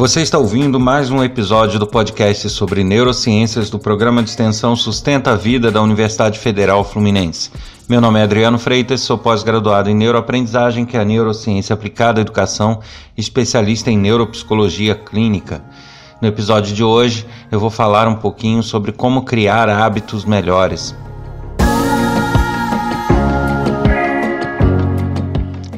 Você 0.00 0.22
está 0.22 0.38
ouvindo 0.38 0.80
mais 0.80 1.10
um 1.10 1.22
episódio 1.22 1.78
do 1.78 1.86
podcast 1.86 2.48
sobre 2.48 2.82
neurociências 2.82 3.68
do 3.68 3.78
programa 3.78 4.22
de 4.22 4.30
extensão 4.30 4.74
Sustenta 4.74 5.32
a 5.32 5.36
Vida 5.36 5.70
da 5.70 5.82
Universidade 5.82 6.38
Federal 6.38 6.82
Fluminense. 6.82 7.50
Meu 7.86 8.00
nome 8.00 8.18
é 8.18 8.22
Adriano 8.22 8.58
Freitas, 8.58 9.02
sou 9.02 9.18
pós-graduado 9.18 9.90
em 9.90 9.94
neuroaprendizagem, 9.94 10.86
que 10.86 10.96
é 10.96 11.00
a 11.00 11.04
neurociência 11.04 11.74
aplicada 11.74 12.18
à 12.18 12.22
educação, 12.22 12.80
especialista 13.14 13.90
em 13.90 13.98
neuropsicologia 13.98 14.94
clínica. 14.94 15.62
No 16.18 16.28
episódio 16.28 16.74
de 16.74 16.82
hoje, 16.82 17.26
eu 17.52 17.60
vou 17.60 17.68
falar 17.68 18.08
um 18.08 18.16
pouquinho 18.16 18.62
sobre 18.62 18.92
como 18.92 19.26
criar 19.26 19.68
hábitos 19.68 20.24
melhores. 20.24 20.96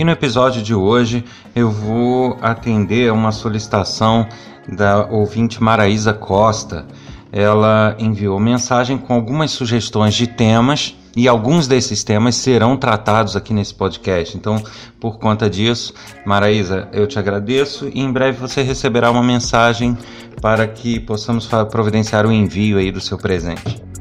E 0.02 0.05
no 0.05 0.11
episódio 0.11 0.61
de 0.61 0.74
hoje 0.74 1.24
eu 1.55 1.70
vou 1.70 2.37
atender 2.42 3.09
a 3.09 3.12
uma 3.12 3.30
solicitação 3.30 4.27
da 4.66 5.06
ouvinte 5.06 5.62
Maraísa 5.62 6.12
Costa. 6.12 6.84
Ela 7.30 7.95
enviou 8.01 8.41
mensagem 8.41 8.98
com 8.98 9.15
algumas 9.15 9.52
sugestões 9.52 10.15
de 10.15 10.27
temas 10.27 10.97
e 11.15 11.28
alguns 11.28 11.69
desses 11.69 12.02
temas 12.02 12.34
serão 12.34 12.77
tratados 12.77 13.37
aqui 13.37 13.55
nesse 13.55 13.75
podcast. 13.75 14.37
Então, 14.37 14.61
por 14.98 15.20
conta 15.20 15.48
disso, 15.48 15.95
Maraísa, 16.27 16.89
eu 16.92 17.06
te 17.06 17.16
agradeço 17.16 17.89
e 17.89 18.00
em 18.00 18.11
breve 18.11 18.39
você 18.39 18.61
receberá 18.61 19.09
uma 19.09 19.23
mensagem 19.23 19.97
para 20.41 20.66
que 20.66 20.98
possamos 20.98 21.48
providenciar 21.70 22.27
o 22.27 22.33
envio 22.33 22.77
aí 22.77 22.91
do 22.91 23.00
seu 23.00 23.16
presente. 23.16 23.92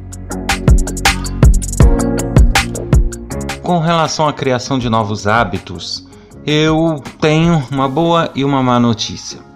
Com 3.71 3.79
relação 3.79 4.27
à 4.27 4.33
criação 4.33 4.77
de 4.77 4.89
novos 4.89 5.25
hábitos, 5.25 6.05
eu 6.45 7.01
tenho 7.21 7.65
uma 7.71 7.87
boa 7.87 8.29
e 8.35 8.43
uma 8.43 8.61
má 8.61 8.77
notícia. 8.77 9.50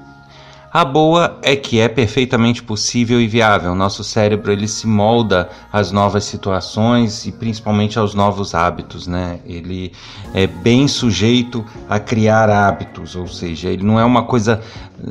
A 0.75 0.83
boa 0.83 1.39
é 1.41 1.55
que 1.55 1.79
é 1.79 1.87
perfeitamente 1.87 2.61
possível 2.61 3.21
e 3.21 3.27
viável. 3.27 3.73
Nosso 3.73 4.03
cérebro 4.03 4.51
ele 4.51 4.67
se 4.67 4.85
molda 4.85 5.47
às 5.71 5.89
novas 5.89 6.25
situações 6.25 7.25
e 7.25 7.31
principalmente 7.31 7.97
aos 7.97 8.13
novos 8.13 8.53
hábitos, 8.53 9.07
né? 9.07 9.39
Ele 9.45 9.93
é 10.33 10.45
bem 10.45 10.85
sujeito 10.85 11.63
a 11.87 11.97
criar 11.97 12.49
hábitos, 12.49 13.15
ou 13.15 13.25
seja, 13.25 13.69
ele 13.69 13.85
não 13.85 13.97
é 13.97 14.03
uma 14.03 14.23
coisa 14.23 14.61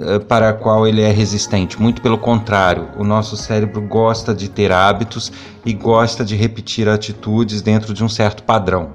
eh, 0.02 0.18
para 0.18 0.50
a 0.50 0.52
qual 0.52 0.86
ele 0.86 1.00
é 1.00 1.10
resistente. 1.10 1.80
Muito 1.80 2.02
pelo 2.02 2.18
contrário, 2.18 2.90
o 2.98 3.02
nosso 3.02 3.34
cérebro 3.34 3.80
gosta 3.80 4.34
de 4.34 4.50
ter 4.50 4.70
hábitos 4.70 5.32
e 5.64 5.72
gosta 5.72 6.26
de 6.26 6.36
repetir 6.36 6.90
atitudes 6.90 7.62
dentro 7.62 7.94
de 7.94 8.04
um 8.04 8.08
certo 8.10 8.42
padrão. 8.42 8.90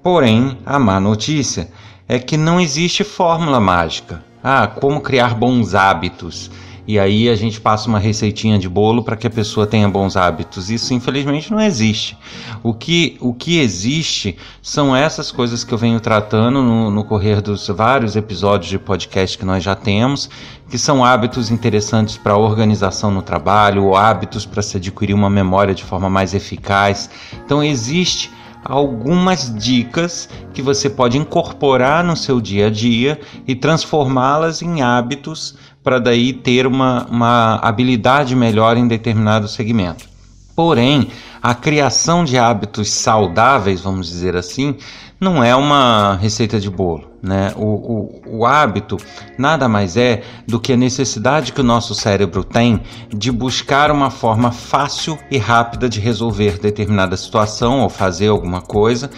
Porém, 0.00 0.56
a 0.64 0.78
má 0.78 1.00
notícia 1.00 1.68
é 2.08 2.20
que 2.20 2.36
não 2.36 2.60
existe 2.60 3.02
fórmula 3.02 3.58
mágica. 3.58 4.30
Ah, 4.42 4.66
como 4.66 5.00
criar 5.00 5.34
bons 5.34 5.74
hábitos. 5.74 6.50
E 6.86 6.98
aí 6.98 7.28
a 7.28 7.36
gente 7.36 7.60
passa 7.60 7.88
uma 7.88 8.00
receitinha 8.00 8.58
de 8.58 8.68
bolo 8.68 9.04
para 9.04 9.16
que 9.16 9.26
a 9.26 9.30
pessoa 9.30 9.68
tenha 9.68 9.88
bons 9.88 10.16
hábitos. 10.16 10.68
Isso 10.68 10.92
infelizmente 10.92 11.52
não 11.52 11.60
existe. 11.60 12.18
O 12.60 12.74
que, 12.74 13.16
o 13.20 13.32
que 13.32 13.60
existe 13.60 14.36
são 14.60 14.94
essas 14.94 15.30
coisas 15.30 15.62
que 15.62 15.72
eu 15.72 15.78
venho 15.78 16.00
tratando 16.00 16.60
no, 16.60 16.90
no 16.90 17.04
correr 17.04 17.40
dos 17.40 17.68
vários 17.68 18.16
episódios 18.16 18.68
de 18.68 18.80
podcast 18.80 19.38
que 19.38 19.44
nós 19.44 19.62
já 19.62 19.76
temos, 19.76 20.28
que 20.68 20.76
são 20.76 21.04
hábitos 21.04 21.52
interessantes 21.52 22.16
para 22.16 22.36
organização 22.36 23.12
no 23.12 23.22
trabalho, 23.22 23.94
hábitos 23.94 24.44
para 24.44 24.60
se 24.60 24.76
adquirir 24.76 25.14
uma 25.14 25.30
memória 25.30 25.74
de 25.74 25.84
forma 25.84 26.10
mais 26.10 26.34
eficaz. 26.34 27.08
Então 27.44 27.62
existe 27.62 28.28
algumas 28.64 29.52
dicas 29.54 30.28
que 30.54 30.62
você 30.62 30.88
pode 30.88 31.18
incorporar 31.18 32.04
no 32.04 32.16
seu 32.16 32.40
dia 32.40 32.66
a 32.66 32.70
dia 32.70 33.20
e 33.46 33.54
transformá-las 33.54 34.62
em 34.62 34.82
hábitos 34.82 35.56
para 35.82 35.98
daí 35.98 36.32
ter 36.32 36.66
uma, 36.66 37.06
uma 37.10 37.56
habilidade 37.56 38.36
melhor 38.36 38.76
em 38.76 38.86
determinado 38.86 39.48
segmento. 39.48 40.08
Porém, 40.54 41.08
a 41.42 41.54
criação 41.54 42.24
de 42.24 42.38
hábitos 42.38 42.90
saudáveis, 42.90 43.80
vamos 43.80 44.06
dizer 44.06 44.36
assim, 44.36 44.76
não 45.22 45.42
é 45.42 45.54
uma 45.54 46.18
receita 46.20 46.58
de 46.58 46.68
bolo. 46.68 47.12
Né? 47.22 47.52
O, 47.54 47.62
o, 47.64 48.38
o, 48.38 48.44
hábito 48.44 48.96
nada 49.38 49.68
mais 49.68 49.96
é 49.96 50.22
do 50.48 50.58
que 50.58 50.72
a 50.72 50.76
necessidade 50.76 51.52
que 51.52 51.60
o 51.60 51.64
nosso 51.64 51.94
cérebro 51.94 52.42
tem 52.42 52.80
de 53.08 53.30
buscar 53.30 53.92
uma 53.92 54.10
forma 54.10 54.50
fácil 54.50 55.16
e 55.30 55.38
rápida 55.38 55.88
de 55.88 56.00
resolver 56.00 56.58
determinada 56.58 57.16
situação 57.16 57.82
ou 57.82 57.88
fazer 57.88 58.26
alguma 58.26 58.60
coisa, 58.60 59.08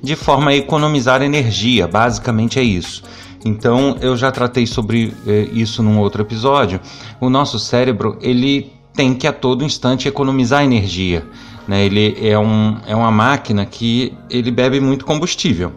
de 0.00 0.14
forma 0.14 0.52
a 0.52 0.54
economizar 0.54 1.22
energia. 1.22 1.88
Basicamente 1.88 2.60
é 2.60 2.62
isso. 2.62 3.02
Então 3.44 3.96
eu 4.00 4.16
já 4.16 4.30
tratei 4.30 4.64
sobre 4.64 5.12
eh, 5.26 5.48
isso 5.52 5.82
num 5.82 5.98
outro 5.98 6.22
episódio. 6.22 6.80
O 7.20 7.28
nosso 7.28 7.58
cérebro 7.58 8.16
ele 8.20 8.72
tem 8.94 9.12
que 9.12 9.26
a 9.26 9.32
todo 9.32 9.64
instante 9.64 10.06
economizar 10.06 10.62
energia. 10.62 11.26
Né? 11.68 11.84
Ele 11.84 12.16
é, 12.26 12.38
um, 12.38 12.78
é 12.86 12.96
uma 12.96 13.10
máquina 13.10 13.64
que 13.64 14.16
ele 14.30 14.50
bebe 14.50 14.80
muito 14.80 15.04
combustível 15.04 15.72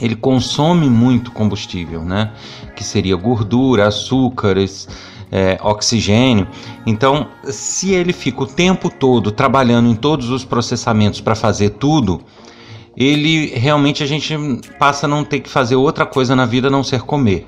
ele 0.00 0.14
consome 0.14 0.88
muito 0.88 1.30
combustível, 1.30 2.02
né? 2.02 2.32
Que 2.74 2.84
seria 2.84 3.16
gordura, 3.16 3.86
açúcares, 3.86 4.88
é, 5.30 5.58
oxigênio. 5.62 6.46
Então, 6.86 7.28
se 7.44 7.92
ele 7.92 8.12
fica 8.12 8.42
o 8.42 8.46
tempo 8.46 8.90
todo 8.90 9.30
trabalhando 9.30 9.88
em 9.88 9.94
todos 9.94 10.30
os 10.30 10.44
processamentos 10.44 11.20
para 11.20 11.34
fazer 11.34 11.70
tudo, 11.70 12.20
ele 12.96 13.46
realmente 13.54 14.02
a 14.02 14.06
gente 14.06 14.34
passa 14.78 15.06
a 15.06 15.08
não 15.08 15.24
ter 15.24 15.40
que 15.40 15.48
fazer 15.48 15.76
outra 15.76 16.06
coisa 16.06 16.34
na 16.36 16.46
vida 16.46 16.68
a 16.68 16.70
não 16.70 16.84
ser 16.84 17.02
comer. 17.02 17.46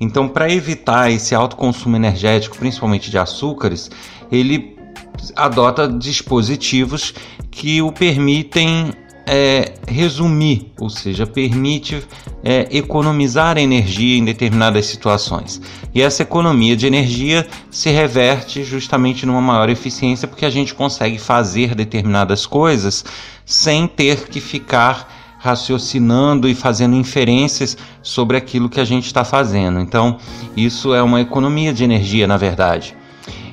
Então, 0.00 0.28
para 0.28 0.50
evitar 0.50 1.10
esse 1.10 1.34
alto 1.34 1.56
consumo 1.56 1.96
energético, 1.96 2.58
principalmente 2.58 3.10
de 3.10 3.18
açúcares, 3.18 3.90
ele 4.30 4.75
adota 5.34 5.88
dispositivos 5.88 7.14
que 7.50 7.80
o 7.82 7.90
permitem 7.92 8.92
é, 9.26 9.74
resumir, 9.88 10.72
ou 10.78 10.88
seja, 10.88 11.26
permite 11.26 12.00
é, 12.44 12.68
economizar 12.70 13.58
energia 13.58 14.16
em 14.16 14.24
determinadas 14.24 14.86
situações. 14.86 15.60
E 15.92 16.00
essa 16.00 16.22
economia 16.22 16.76
de 16.76 16.86
energia 16.86 17.46
se 17.70 17.90
reverte 17.90 18.62
justamente 18.62 19.26
numa 19.26 19.40
maior 19.40 19.68
eficiência, 19.68 20.28
porque 20.28 20.44
a 20.44 20.50
gente 20.50 20.74
consegue 20.74 21.18
fazer 21.18 21.74
determinadas 21.74 22.46
coisas 22.46 23.04
sem 23.44 23.88
ter 23.88 24.28
que 24.28 24.40
ficar 24.40 25.12
raciocinando 25.38 26.48
e 26.48 26.54
fazendo 26.54 26.96
inferências 26.96 27.76
sobre 28.02 28.36
aquilo 28.36 28.68
que 28.68 28.80
a 28.80 28.84
gente 28.84 29.06
está 29.06 29.24
fazendo. 29.24 29.80
Então, 29.80 30.18
isso 30.56 30.94
é 30.94 31.02
uma 31.02 31.20
economia 31.20 31.72
de 31.72 31.84
energia, 31.84 32.26
na 32.26 32.36
verdade. 32.36 32.96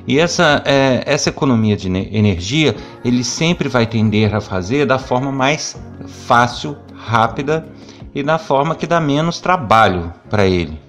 E 0.08 0.19
essa, 0.19 0.62
é, 0.66 1.03
essa 1.06 1.30
economia 1.30 1.78
de 1.78 1.88
energia 1.88 2.75
ele 3.06 3.24
sempre 3.24 3.69
vai 3.69 3.86
tender 3.86 4.36
a 4.36 4.41
fazer 4.41 4.86
da 4.86 5.00
forma 5.00 5.31
mais 5.31 5.78
fácil, 6.06 6.75
rápida 6.94 7.66
e 8.14 8.22
da 8.22 8.38
forma 8.38 8.75
que 8.75 8.86
dá 8.86 9.00
menos 9.00 9.40
trabalho 9.40 10.14
para 10.30 10.46
ele. 10.46 10.80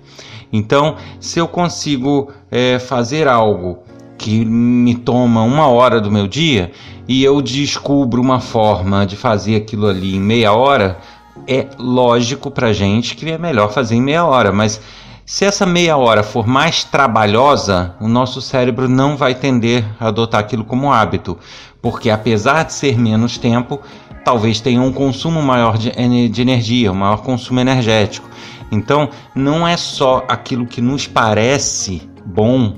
Então, 0.53 0.97
se 1.19 1.39
eu 1.39 1.49
consigo 1.49 2.31
é, 2.51 2.79
fazer 2.79 3.27
algo 3.27 3.79
que 4.17 4.45
me 4.45 4.95
toma 4.95 5.43
uma 5.43 5.67
hora 5.67 6.01
do 6.01 6.11
meu 6.11 6.29
dia 6.29 6.71
e 7.09 7.23
eu 7.23 7.43
descubro 7.43 8.23
uma 8.23 8.41
forma 8.41 9.05
de 9.05 9.17
fazer 9.17 9.57
aquilo 9.57 9.87
ali 9.89 10.17
em 10.17 10.21
meia 10.21 10.53
hora, 10.53 10.99
é 11.47 11.67
lógico 11.79 12.51
para 12.51 12.73
gente 12.73 13.17
que 13.17 13.29
é 13.31 13.37
melhor 13.37 13.73
fazer 13.73 13.97
em 13.97 14.03
meia 14.03 14.25
hora, 14.25 14.53
mas 14.53 14.81
se 15.27 15.45
essa 15.45 15.65
meia 15.65 15.97
hora 15.97 16.23
for 16.23 16.47
mais 16.47 16.85
trabalhosa, 16.85 17.95
o 17.99 18.07
nosso 18.07 18.43
cérebro 18.43 18.89
não 18.89 19.17
vai 19.17 19.35
tender 19.35 19.85
a 19.99 20.09
adotar 20.09 20.41
aquilo 20.41 20.65
como 20.65 20.93
hábito, 20.93 21.39
porque 21.81 22.11
apesar 22.11 22.65
de 22.65 22.75
ser 22.75 22.99
menos 22.99 23.39
tempo, 23.39 23.81
talvez 24.23 24.61
tenha 24.61 24.83
um 24.83 24.93
consumo 24.93 25.43
maior 25.43 25.79
de, 25.79 26.29
de 26.29 26.43
energia, 26.43 26.93
um 26.93 26.97
maior 26.97 27.23
consumo 27.23 27.61
energético. 27.61 28.29
Então, 28.71 29.09
não 29.35 29.67
é 29.67 29.77
só 29.77 30.25
aquilo 30.29 30.67
que 30.67 30.81
nos 30.81 31.07
parece 31.07 32.03
bom, 32.25 32.77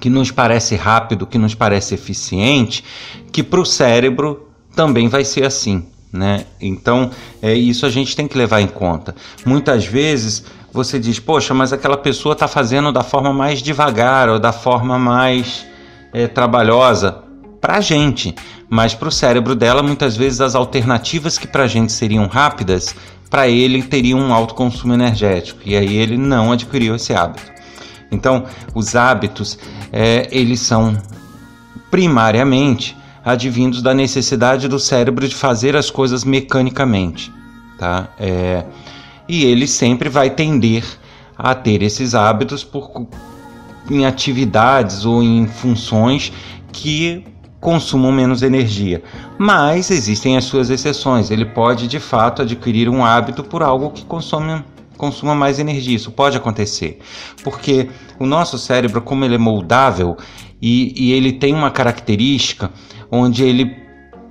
que 0.00 0.08
nos 0.08 0.30
parece 0.30 0.74
rápido, 0.74 1.26
que 1.26 1.38
nos 1.38 1.54
parece 1.54 1.94
eficiente, 1.94 2.82
que 3.30 3.42
para 3.42 3.60
o 3.60 3.66
cérebro 3.66 4.48
também 4.74 5.08
vai 5.08 5.24
ser 5.24 5.44
assim. 5.44 5.91
Né? 6.12 6.44
Então, 6.60 7.10
é 7.40 7.54
isso 7.54 7.86
a 7.86 7.90
gente 7.90 8.14
tem 8.14 8.28
que 8.28 8.36
levar 8.36 8.60
em 8.60 8.66
conta. 8.66 9.14
Muitas 9.46 9.86
vezes 9.86 10.44
você 10.72 10.98
diz, 10.98 11.18
poxa, 11.18 11.54
mas 11.54 11.72
aquela 11.72 11.96
pessoa 11.96 12.34
está 12.34 12.46
fazendo 12.46 12.92
da 12.92 13.02
forma 13.02 13.32
mais 13.32 13.62
devagar 13.62 14.28
ou 14.28 14.38
da 14.38 14.52
forma 14.52 14.98
mais 14.98 15.66
é, 16.12 16.26
trabalhosa 16.26 17.18
para 17.60 17.76
a 17.76 17.80
gente, 17.80 18.34
mas 18.68 18.94
para 18.94 19.08
o 19.08 19.12
cérebro 19.12 19.54
dela, 19.54 19.82
muitas 19.82 20.16
vezes 20.16 20.40
as 20.40 20.54
alternativas 20.54 21.38
que 21.38 21.46
para 21.46 21.64
a 21.64 21.68
gente 21.68 21.92
seriam 21.92 22.26
rápidas, 22.26 22.94
para 23.30 23.48
ele 23.48 23.82
teriam 23.82 24.18
um 24.18 24.34
alto 24.34 24.54
consumo 24.54 24.92
energético 24.92 25.60
e 25.64 25.76
aí 25.76 25.96
ele 25.96 26.18
não 26.18 26.52
adquiriu 26.52 26.96
esse 26.96 27.14
hábito. 27.14 27.52
Então, 28.10 28.44
os 28.74 28.94
hábitos, 28.94 29.58
é, 29.90 30.28
eles 30.30 30.60
são 30.60 30.96
primariamente 31.90 32.96
advindos 33.24 33.82
da 33.82 33.94
necessidade 33.94 34.68
do 34.68 34.78
cérebro 34.78 35.26
de 35.28 35.34
fazer 35.34 35.76
as 35.76 35.90
coisas 35.90 36.24
mecanicamente, 36.24 37.32
tá? 37.78 38.08
É, 38.18 38.64
e 39.28 39.44
ele 39.44 39.66
sempre 39.66 40.08
vai 40.08 40.30
tender 40.30 40.84
a 41.36 41.54
ter 41.54 41.82
esses 41.82 42.14
hábitos 42.14 42.64
por, 42.64 43.06
em 43.90 44.04
atividades 44.04 45.04
ou 45.04 45.22
em 45.22 45.46
funções 45.46 46.32
que 46.72 47.24
consumam 47.60 48.10
menos 48.10 48.42
energia. 48.42 49.02
Mas 49.38 49.90
existem 49.90 50.36
as 50.36 50.44
suas 50.44 50.68
exceções. 50.68 51.30
Ele 51.30 51.44
pode 51.44 51.86
de 51.86 52.00
fato 52.00 52.42
adquirir 52.42 52.88
um 52.88 53.04
hábito 53.04 53.44
por 53.44 53.62
algo 53.62 53.90
que 53.90 54.04
consome 54.04 54.62
consuma 54.96 55.34
mais 55.34 55.58
energia. 55.58 55.96
Isso 55.96 56.12
pode 56.12 56.36
acontecer, 56.36 57.00
porque 57.42 57.88
o 58.20 58.26
nosso 58.26 58.56
cérebro, 58.56 59.02
como 59.02 59.24
ele 59.24 59.34
é 59.34 59.38
moldável 59.38 60.16
e, 60.60 60.94
e 60.96 61.12
ele 61.12 61.32
tem 61.32 61.52
uma 61.52 61.72
característica 61.72 62.70
onde 63.12 63.44
ele 63.44 63.76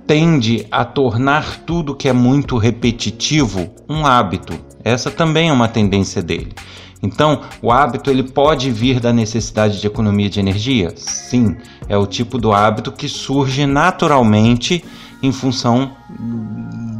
tende 0.08 0.66
a 0.68 0.84
tornar 0.84 1.60
tudo 1.60 1.94
que 1.94 2.08
é 2.08 2.12
muito 2.12 2.58
repetitivo 2.58 3.70
um 3.88 4.04
hábito. 4.04 4.58
Essa 4.82 5.08
também 5.08 5.48
é 5.48 5.52
uma 5.52 5.68
tendência 5.68 6.20
dele. 6.20 6.52
Então, 7.00 7.40
o 7.60 7.70
hábito 7.70 8.10
ele 8.10 8.24
pode 8.24 8.70
vir 8.70 8.98
da 8.98 9.12
necessidade 9.12 9.80
de 9.80 9.86
economia 9.86 10.28
de 10.28 10.40
energia? 10.40 10.92
Sim, 10.96 11.56
é 11.88 11.96
o 11.96 12.06
tipo 12.06 12.38
do 12.38 12.52
hábito 12.52 12.90
que 12.90 13.08
surge 13.08 13.66
naturalmente 13.66 14.84
em 15.22 15.30
função 15.30 15.92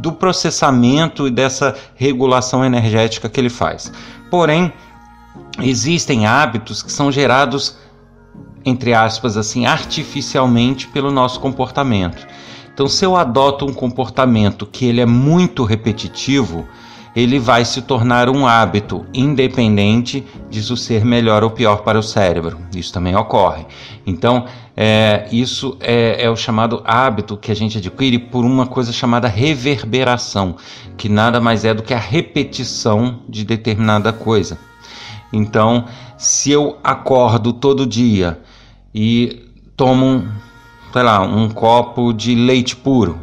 do 0.01 0.11
processamento 0.11 1.27
e 1.27 1.31
dessa 1.31 1.75
regulação 1.95 2.63
energética 2.63 3.29
que 3.29 3.39
ele 3.39 3.49
faz. 3.49 3.91
Porém, 4.29 4.73
existem 5.61 6.25
hábitos 6.25 6.81
que 6.81 6.91
são 6.91 7.11
gerados 7.11 7.77
entre 8.65 8.93
aspas 8.93 9.37
assim 9.37 9.65
artificialmente 9.65 10.87
pelo 10.87 11.11
nosso 11.11 11.39
comportamento. 11.39 12.25
Então, 12.73 12.87
se 12.87 13.05
eu 13.05 13.15
adoto 13.15 13.65
um 13.65 13.73
comportamento 13.73 14.65
que 14.65 14.85
ele 14.85 14.99
é 14.99 15.05
muito 15.05 15.63
repetitivo, 15.63 16.67
ele 17.15 17.37
vai 17.37 17.63
se 17.63 17.83
tornar 17.83 18.27
um 18.27 18.47
hábito, 18.47 19.05
independente 19.13 20.25
disso 20.49 20.75
ser 20.75 21.05
melhor 21.05 21.43
ou 21.43 21.51
pior 21.51 21.83
para 21.83 21.99
o 21.99 22.03
cérebro. 22.03 22.57
Isso 22.75 22.91
também 22.91 23.15
ocorre. 23.15 23.65
Então, 24.05 24.45
é, 24.75 25.27
isso 25.31 25.77
é, 25.79 26.23
é, 26.23 26.29
o 26.29 26.35
chamado 26.35 26.81
hábito 26.83 27.37
que 27.37 27.51
a 27.51 27.55
gente 27.55 27.77
adquire 27.77 28.17
por 28.17 28.43
uma 28.43 28.65
coisa 28.65 28.91
chamada 28.91 29.27
reverberação, 29.27 30.55
que 30.97 31.07
nada 31.07 31.39
mais 31.39 31.63
é 31.63 31.73
do 31.73 31.83
que 31.83 31.93
a 31.93 31.99
repetição 31.99 33.19
de 33.29 33.45
determinada 33.45 34.11
coisa. 34.11 34.57
Então, 35.31 35.85
se 36.23 36.51
eu 36.51 36.77
acordo 36.81 37.51
todo 37.51 37.85
dia 37.85 38.39
e 38.95 39.45
tomo, 39.75 40.25
sei 40.93 41.03
lá, 41.03 41.21
um 41.21 41.49
copo 41.49 42.13
de 42.13 42.33
leite 42.33 42.77
puro, 42.77 43.19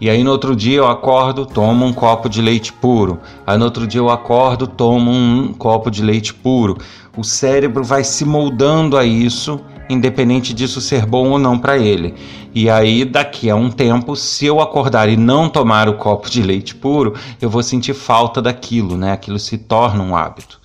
e 0.00 0.08
aí 0.08 0.22
no 0.22 0.30
outro 0.30 0.54
dia 0.54 0.78
eu 0.78 0.86
acordo, 0.86 1.44
tomo 1.44 1.84
um 1.84 1.92
copo 1.92 2.28
de 2.28 2.40
leite 2.40 2.72
puro. 2.72 3.18
Aí 3.46 3.58
no 3.58 3.66
outro 3.66 3.86
dia 3.86 4.00
eu 4.00 4.08
acordo, 4.08 4.66
tomo 4.66 5.10
um 5.10 5.52
copo 5.52 5.90
de 5.90 6.02
leite 6.02 6.32
puro. 6.32 6.78
O 7.14 7.22
cérebro 7.22 7.84
vai 7.84 8.02
se 8.02 8.24
moldando 8.24 8.96
a 8.96 9.04
isso, 9.04 9.60
independente 9.90 10.54
disso 10.54 10.80
ser 10.80 11.04
bom 11.04 11.30
ou 11.30 11.38
não 11.38 11.58
para 11.58 11.76
ele. 11.76 12.14
E 12.54 12.70
aí 12.70 13.04
daqui 13.04 13.50
a 13.50 13.56
um 13.56 13.68
tempo, 13.68 14.16
se 14.16 14.46
eu 14.46 14.60
acordar 14.60 15.08
e 15.08 15.16
não 15.16 15.50
tomar 15.50 15.88
o 15.88 15.98
copo 15.98 16.30
de 16.30 16.40
leite 16.40 16.74
puro, 16.74 17.14
eu 17.40 17.50
vou 17.50 17.62
sentir 17.62 17.92
falta 17.92 18.40
daquilo, 18.40 18.96
né? 18.96 19.12
Aquilo 19.12 19.40
se 19.40 19.58
torna 19.58 20.02
um 20.02 20.16
hábito. 20.16 20.59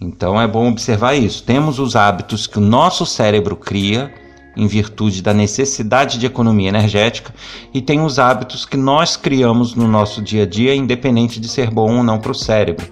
Então 0.00 0.40
é 0.40 0.46
bom 0.46 0.68
observar 0.68 1.14
isso. 1.14 1.42
Temos 1.44 1.78
os 1.78 1.94
hábitos 1.94 2.46
que 2.46 2.58
o 2.58 2.62
nosso 2.62 3.04
cérebro 3.04 3.54
cria 3.56 4.12
em 4.56 4.66
virtude 4.66 5.22
da 5.22 5.32
necessidade 5.32 6.18
de 6.18 6.26
economia 6.26 6.68
energética, 6.68 7.32
e 7.72 7.80
tem 7.80 8.00
os 8.00 8.18
hábitos 8.18 8.66
que 8.66 8.76
nós 8.76 9.16
criamos 9.16 9.74
no 9.74 9.86
nosso 9.86 10.20
dia 10.20 10.42
a 10.42 10.46
dia, 10.46 10.74
independente 10.74 11.40
de 11.40 11.48
ser 11.48 11.70
bom 11.70 11.98
ou 11.98 12.02
não 12.02 12.18
para 12.18 12.32
o 12.32 12.34
cérebro. 12.34 12.86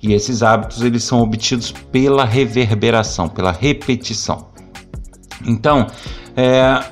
E 0.00 0.12
esses 0.12 0.42
hábitos 0.42 0.82
eles 0.82 1.04
são 1.04 1.20
obtidos 1.20 1.72
pela 1.72 2.24
reverberação, 2.24 3.28
pela 3.28 3.52
repetição. 3.52 4.48
Então, 5.46 5.86
é, 6.36 6.82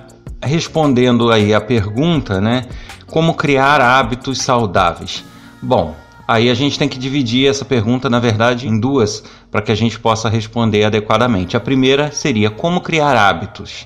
respondendo 0.43 1.31
aí 1.31 1.55
a 1.55 1.61
pergunta, 1.61 2.41
né, 2.41 2.67
como 3.07 3.35
criar 3.35 3.81
hábitos 3.81 4.43
saudáveis? 4.43 5.25
Bom, 5.63 5.95
Aí 6.31 6.49
a 6.49 6.55
gente 6.55 6.79
tem 6.79 6.89
que 6.89 6.97
dividir 6.97 7.51
essa 7.51 7.65
pergunta, 7.65 8.09
na 8.09 8.21
verdade, 8.21 8.69
em 8.69 8.79
duas 8.79 9.25
para 9.51 9.61
que 9.61 9.73
a 9.73 9.75
gente 9.75 9.99
possa 9.99 10.29
responder 10.29 10.85
adequadamente. 10.85 11.57
A 11.57 11.61
primeira 11.61 12.13
seria 12.13 12.49
como 12.49 12.81
criar 12.81 13.17
hábitos. 13.17 13.85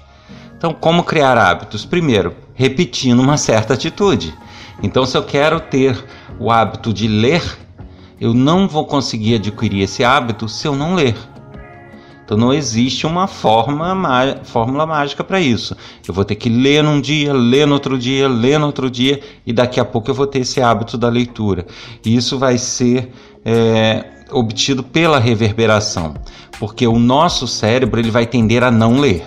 Então, 0.54 0.74
como 0.74 1.02
criar 1.04 1.38
hábitos? 1.38 1.86
Primeiro, 1.86 2.36
repetindo 2.52 3.20
uma 3.20 3.38
certa 3.38 3.72
atitude. 3.72 4.34
Então, 4.82 5.06
se 5.06 5.16
eu 5.16 5.22
quero 5.22 5.58
ter 5.58 5.96
o 6.38 6.50
hábito 6.50 6.92
de 6.92 7.08
ler, 7.08 7.42
eu 8.20 8.34
não 8.34 8.68
vou 8.68 8.84
conseguir 8.84 9.36
adquirir 9.36 9.80
esse 9.80 10.04
hábito 10.04 10.46
se 10.46 10.68
eu 10.68 10.76
não 10.76 10.94
ler. 10.94 11.16
Então 12.24 12.36
não 12.36 12.52
existe 12.52 13.06
uma 13.06 13.26
forma, 13.26 13.94
fórmula 14.44 14.86
mágica 14.86 15.22
para 15.22 15.40
isso. 15.40 15.76
Eu 16.06 16.14
vou 16.14 16.24
ter 16.24 16.36
que 16.36 16.48
ler 16.48 16.82
num 16.82 17.00
dia, 17.00 17.32
ler 17.32 17.66
no 17.66 17.74
outro 17.74 17.98
dia, 17.98 18.26
ler 18.26 18.58
no 18.58 18.66
outro 18.66 18.90
dia, 18.90 19.20
e 19.46 19.52
daqui 19.52 19.78
a 19.78 19.84
pouco 19.84 20.10
eu 20.10 20.14
vou 20.14 20.26
ter 20.26 20.40
esse 20.40 20.60
hábito 20.60 20.96
da 20.96 21.08
leitura. 21.08 21.66
E 22.04 22.16
isso 22.16 22.38
vai 22.38 22.56
ser 22.56 23.10
é, 23.44 24.04
obtido 24.30 24.82
pela 24.82 25.18
reverberação, 25.18 26.14
porque 26.58 26.86
o 26.86 26.98
nosso 26.98 27.46
cérebro 27.46 28.00
ele 28.00 28.10
vai 28.10 28.26
tender 28.26 28.62
a 28.64 28.70
não 28.70 28.98
ler 28.98 29.24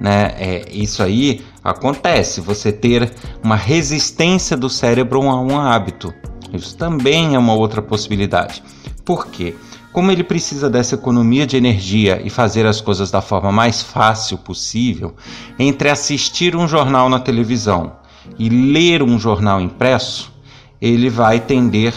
né? 0.00 0.34
É, 0.38 0.64
isso 0.72 1.02
aí 1.02 1.42
acontece, 1.62 2.40
você 2.40 2.72
ter 2.72 3.12
uma 3.44 3.54
resistência 3.54 4.56
do 4.56 4.70
cérebro 4.70 5.20
a 5.28 5.38
um 5.38 5.58
hábito. 5.58 6.12
Isso 6.52 6.76
também 6.76 7.34
é 7.34 7.38
uma 7.38 7.52
outra 7.52 7.82
possibilidade. 7.82 8.62
Por 9.04 9.26
quê? 9.26 9.54
Como 9.92 10.12
ele 10.12 10.22
precisa 10.22 10.70
dessa 10.70 10.94
economia 10.94 11.44
de 11.44 11.56
energia 11.56 12.22
e 12.24 12.30
fazer 12.30 12.64
as 12.64 12.80
coisas 12.80 13.10
da 13.10 13.20
forma 13.20 13.50
mais 13.50 13.82
fácil 13.82 14.38
possível, 14.38 15.16
entre 15.58 15.90
assistir 15.90 16.54
um 16.54 16.68
jornal 16.68 17.08
na 17.08 17.18
televisão 17.18 17.92
e 18.38 18.48
ler 18.48 19.02
um 19.02 19.18
jornal 19.18 19.60
impresso, 19.60 20.32
ele 20.80 21.10
vai 21.10 21.40
tender 21.40 21.92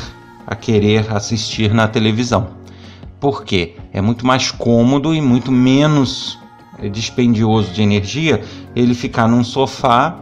a 0.47 0.55
querer 0.55 1.11
assistir 1.13 1.71
na 1.71 1.87
televisão. 1.87 2.47
Por 3.19 3.43
quê? 3.43 3.75
É 3.93 4.01
muito 4.01 4.25
mais 4.25 4.49
cômodo 4.49 5.13
e 5.13 5.21
muito 5.21 5.51
menos 5.51 6.39
é 6.79 6.89
dispendioso 6.89 7.71
de 7.71 7.83
energia 7.83 8.43
ele 8.75 8.95
ficar 8.95 9.27
num 9.27 9.43
sofá 9.43 10.17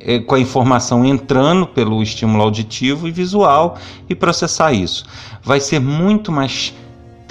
é, 0.00 0.18
com 0.18 0.34
a 0.34 0.40
informação 0.40 1.04
entrando 1.04 1.66
pelo 1.66 2.02
estímulo 2.02 2.42
auditivo 2.42 3.06
e 3.06 3.10
visual 3.10 3.76
e 4.08 4.14
processar 4.14 4.72
isso. 4.72 5.04
Vai 5.42 5.60
ser 5.60 5.78
muito 5.78 6.32
mais 6.32 6.74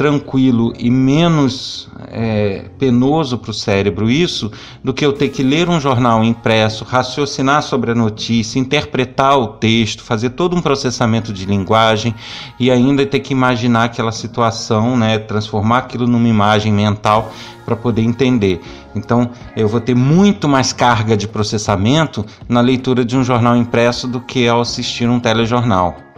tranquilo 0.02 0.74
e 0.80 0.90
menos 0.90 1.88
é, 2.08 2.66
penoso 2.80 3.38
para 3.38 3.52
o 3.52 3.54
cérebro 3.54 4.10
isso 4.10 4.52
do 4.84 4.96
que 4.96 5.06
eu 5.06 5.14
ter 5.14 5.30
que 5.30 5.44
ler 5.44 5.70
um 5.70 5.80
jornal 5.80 6.24
impresso, 6.24 6.84
raciocinar 6.84 7.62
sobre 7.62 7.92
a 7.92 7.96
notícia, 7.96 8.58
interpretar 8.58 9.38
o 9.38 9.50
texto, 9.50 10.02
fazer 10.02 10.32
todo 10.32 10.56
um 10.56 10.62
processamento 10.62 11.32
de 11.32 11.46
linguagem 11.46 12.16
e 12.60 12.72
ainda 12.72 13.06
ter 13.06 13.20
que 13.20 13.32
imaginar 13.32 13.84
aquela 13.84 14.12
situação, 14.12 14.98
né, 14.98 15.20
transformar 15.20 15.78
aquilo 15.78 16.08
numa 16.08 16.28
imagem 16.28 16.74
mental 16.74 17.32
para 17.64 17.76
poder 17.76 18.02
entender. 18.02 18.60
Então, 18.96 19.30
eu 19.56 19.68
vou 19.68 19.80
ter 19.80 19.96
muito 19.96 20.50
mais 20.50 20.74
carga 20.74 21.16
de 21.16 21.28
processamento 21.28 22.26
na 22.50 22.60
leitura 22.60 23.06
de 23.06 23.16
um 23.16 23.24
jornal 23.24 23.56
impresso 23.56 24.08
do 24.08 24.20
que 24.20 24.48
ao 24.48 24.62
assistir 24.62 25.08
um 25.08 25.20
telejornal. 25.20 26.11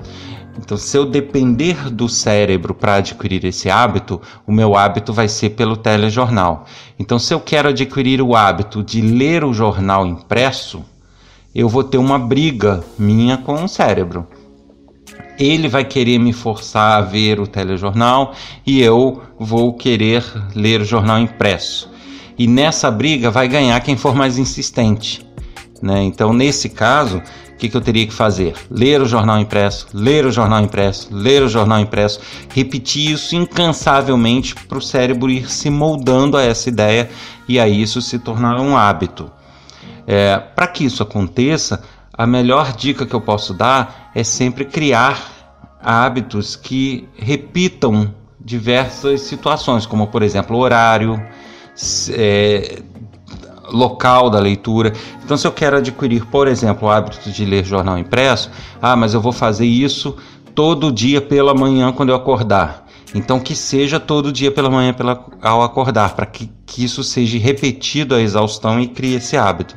Então, 0.58 0.78
se 0.78 0.96
eu 0.98 1.06
depender 1.06 1.90
do 1.90 2.08
cérebro 2.08 2.74
para 2.74 2.96
adquirir 2.96 3.44
esse 3.46 3.70
hábito, 3.70 4.22
o 4.46 4.52
meu 4.52 4.76
hábito 4.76 5.12
vai 5.12 5.28
ser 5.28 5.52
pelo 5.52 5.76
telejornal. 5.76 6.66
Então, 6.98 7.18
se 7.18 7.34
eu 7.34 7.40
quero 7.40 7.70
adquirir 7.70 8.22
o 8.22 8.36
hábito 8.36 8.84
de 8.84 9.02
ler 9.02 9.44
o 9.44 9.54
jornal 9.54 10.06
impresso, 10.06 10.84
eu 11.56 11.68
vou 11.68 11.84
ter 11.84 11.98
uma 11.98 12.20
briga 12.20 12.84
minha 12.98 13.38
com 13.38 13.64
o 13.64 13.68
cérebro. 13.68 14.28
Ele 15.40 15.68
vai 15.68 15.84
querer 15.84 16.20
me 16.20 16.32
forçar 16.32 17.00
a 17.00 17.02
ver 17.02 17.40
o 17.40 17.48
telejornal 17.48 18.34
e 18.66 18.82
eu 18.82 19.22
vou 19.40 19.74
querer 19.74 20.24
ler 20.56 20.82
o 20.82 20.86
jornal 20.86 21.20
impresso. 21.20 21.92
E 22.38 22.48
nessa 22.48 22.90
briga 22.90 23.32
vai 23.32 23.48
ganhar 23.48 23.80
quem 23.82 23.98
for 23.98 24.16
mais 24.16 24.38
insistente. 24.38 25.26
Né? 25.82 26.04
Então, 26.04 26.32
nesse 26.32 26.70
caso, 26.70 27.22
que, 27.64 27.70
que 27.70 27.78
eu 27.78 27.82
teria 27.82 28.06
que 28.06 28.14
fazer? 28.14 28.56
Ler 28.70 29.02
o 29.02 29.06
jornal 29.06 29.40
impresso, 29.40 29.88
ler 29.94 30.26
o 30.26 30.32
jornal 30.32 30.62
impresso, 30.62 31.08
ler 31.12 31.42
o 31.44 31.48
jornal 31.48 31.80
impresso, 31.80 32.20
repetir 32.50 33.12
isso 33.12 33.36
incansavelmente 33.36 34.54
para 34.54 34.78
o 34.78 34.82
cérebro 34.82 35.30
ir 35.30 35.50
se 35.50 35.70
moldando 35.70 36.36
a 36.36 36.44
essa 36.44 36.68
ideia 36.68 37.10
e 37.48 37.60
aí 37.60 37.82
isso 37.82 38.02
se 38.02 38.20
tornar 38.20 38.60
um 38.60 38.76
hábito. 38.76 39.32
É, 40.06 40.38
para 40.38 40.68
que 40.68 40.84
isso 40.84 41.02
aconteça, 41.02 41.82
a 42.12 42.28
melhor 42.28 42.74
dica 42.74 43.06
que 43.06 43.14
eu 43.14 43.22
posso 43.22 43.54
dar 43.54 44.12
é 44.14 44.26
sempre 44.26 44.66
criar 44.66 45.32
hábitos 45.82 46.58
que 46.58 47.08
repitam 47.16 48.14
diversas 48.40 49.22
situações, 49.22 49.86
como 49.86 50.08
por 50.08 50.22
exemplo 50.22 50.58
horário, 50.58 51.16
é, 52.12 52.82
local 53.72 54.30
da 54.30 54.40
leitura. 54.40 54.94
Então, 55.24 55.38
se 55.38 55.48
eu 55.48 55.52
quero 55.52 55.78
adquirir, 55.78 56.26
por 56.26 56.48
exemplo, 56.48 56.88
o 56.88 56.92
hábito 56.92 57.32
de 57.32 57.46
ler 57.46 57.64
jornal 57.64 57.98
impresso, 57.98 58.50
ah, 58.82 58.96
mas 58.96 59.14
eu 59.14 59.22
vou 59.22 59.32
fazer 59.32 59.66
isso 59.66 60.16
todo 60.54 60.92
dia 60.92 61.22
pela 61.22 61.54
manhã 61.54 61.92
quando 61.92 62.10
eu 62.10 62.16
acordar. 62.16 62.84
Então, 63.16 63.40
que 63.40 63.56
seja 63.56 64.00
todo 64.00 64.32
dia 64.32 64.52
pela 64.52 64.70
manhã 64.70 64.94
pela, 64.94 65.26
ao 65.42 65.62
acordar, 65.62 66.16
para 66.16 66.26
que, 66.26 66.50
que 66.66 66.84
isso 66.84 67.04
seja 67.04 67.38
repetido 67.38 68.16
a 68.16 68.22
exaustão 68.22 68.80
e 68.80 68.88
crie 68.88 69.16
esse 69.16 69.38
hábito. 69.38 69.76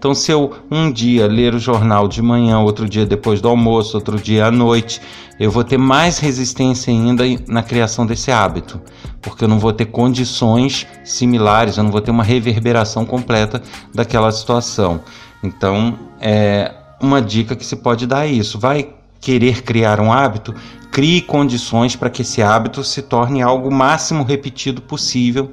Então, 0.00 0.14
se 0.14 0.32
eu 0.32 0.54
um 0.70 0.90
dia 0.90 1.26
ler 1.26 1.54
o 1.54 1.58
jornal 1.58 2.08
de 2.08 2.22
manhã, 2.22 2.58
outro 2.58 2.88
dia 2.88 3.04
depois 3.04 3.38
do 3.42 3.48
almoço, 3.48 3.98
outro 3.98 4.18
dia 4.18 4.46
à 4.46 4.50
noite, 4.50 4.98
eu 5.38 5.50
vou 5.50 5.62
ter 5.62 5.76
mais 5.76 6.18
resistência 6.18 6.90
ainda 6.90 7.22
na 7.46 7.62
criação 7.62 8.06
desse 8.06 8.30
hábito, 8.30 8.80
porque 9.20 9.44
eu 9.44 9.48
não 9.48 9.58
vou 9.58 9.74
ter 9.74 9.84
condições 9.84 10.86
similares, 11.04 11.76
eu 11.76 11.84
não 11.84 11.90
vou 11.90 12.00
ter 12.00 12.10
uma 12.10 12.24
reverberação 12.24 13.04
completa 13.04 13.62
daquela 13.94 14.32
situação. 14.32 15.02
Então, 15.44 15.98
é 16.18 16.72
uma 16.98 17.20
dica 17.20 17.54
que 17.54 17.66
se 17.66 17.76
pode 17.76 18.06
dar 18.06 18.26
é 18.26 18.30
isso. 18.30 18.58
Vai 18.58 18.88
querer 19.20 19.60
criar 19.60 20.00
um 20.00 20.10
hábito, 20.10 20.54
crie 20.90 21.20
condições 21.20 21.94
para 21.94 22.08
que 22.08 22.22
esse 22.22 22.40
hábito 22.40 22.82
se 22.82 23.02
torne 23.02 23.42
algo 23.42 23.70
máximo 23.70 24.24
repetido 24.24 24.80
possível 24.80 25.52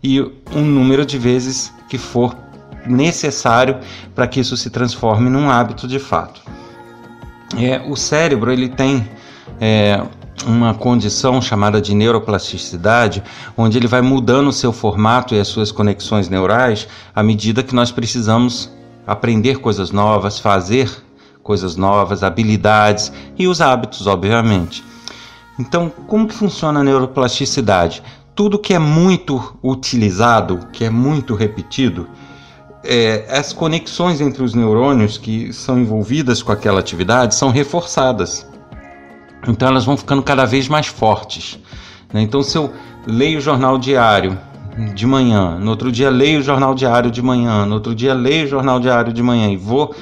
e 0.00 0.20
um 0.54 0.62
número 0.62 1.04
de 1.04 1.18
vezes 1.18 1.72
que 1.88 1.98
for 1.98 2.46
necessário 2.86 3.78
para 4.14 4.26
que 4.26 4.40
isso 4.40 4.56
se 4.56 4.70
transforme 4.70 5.28
num 5.28 5.50
hábito 5.50 5.86
de 5.86 5.98
fato. 5.98 6.40
É, 7.56 7.80
o 7.88 7.96
cérebro 7.96 8.52
ele 8.52 8.68
tem 8.68 9.08
é, 9.60 10.02
uma 10.46 10.74
condição 10.74 11.40
chamada 11.40 11.80
de 11.80 11.94
neuroplasticidade, 11.94 13.22
onde 13.56 13.78
ele 13.78 13.86
vai 13.86 14.02
mudando 14.02 14.48
o 14.48 14.52
seu 14.52 14.72
formato 14.72 15.34
e 15.34 15.40
as 15.40 15.48
suas 15.48 15.72
conexões 15.72 16.28
neurais 16.28 16.86
à 17.14 17.22
medida 17.22 17.62
que 17.62 17.74
nós 17.74 17.90
precisamos 17.90 18.70
aprender 19.06 19.58
coisas 19.58 19.90
novas, 19.90 20.38
fazer 20.38 20.90
coisas 21.42 21.76
novas, 21.76 22.22
habilidades 22.22 23.10
e 23.38 23.48
os 23.48 23.62
hábitos, 23.62 24.06
obviamente. 24.06 24.84
Então, 25.58 25.90
como 26.06 26.28
que 26.28 26.34
funciona 26.34 26.80
a 26.80 26.84
neuroplasticidade? 26.84 28.02
Tudo 28.34 28.58
que 28.58 28.74
é 28.74 28.78
muito 28.78 29.58
utilizado, 29.64 30.68
que 30.72 30.84
é 30.84 30.90
muito 30.90 31.34
repetido, 31.34 32.06
é, 32.90 33.26
as 33.28 33.52
conexões 33.52 34.18
entre 34.18 34.42
os 34.42 34.54
neurônios 34.54 35.18
que 35.18 35.52
são 35.52 35.78
envolvidas 35.78 36.42
com 36.42 36.50
aquela 36.50 36.80
atividade 36.80 37.34
são 37.34 37.50
reforçadas. 37.50 38.46
Então 39.46 39.68
elas 39.68 39.84
vão 39.84 39.94
ficando 39.94 40.22
cada 40.22 40.46
vez 40.46 40.68
mais 40.68 40.86
fortes. 40.86 41.58
Né? 42.10 42.22
Então, 42.22 42.42
se 42.42 42.56
eu 42.56 42.72
leio 43.06 43.38
o 43.38 43.42
jornal 43.42 43.76
diário 43.76 44.38
de 44.94 45.06
manhã, 45.06 45.58
no 45.58 45.70
outro 45.70 45.92
dia 45.92 46.08
leio 46.08 46.40
o 46.40 46.42
jornal 46.42 46.74
diário 46.74 47.10
de 47.10 47.20
manhã, 47.20 47.66
no 47.66 47.74
outro 47.74 47.94
dia 47.94 48.14
leio 48.14 48.46
o 48.46 48.48
jornal 48.48 48.80
diário 48.80 49.12
de 49.12 49.22
manhã 49.22 49.50
e 49.50 49.56
vou 49.56 49.94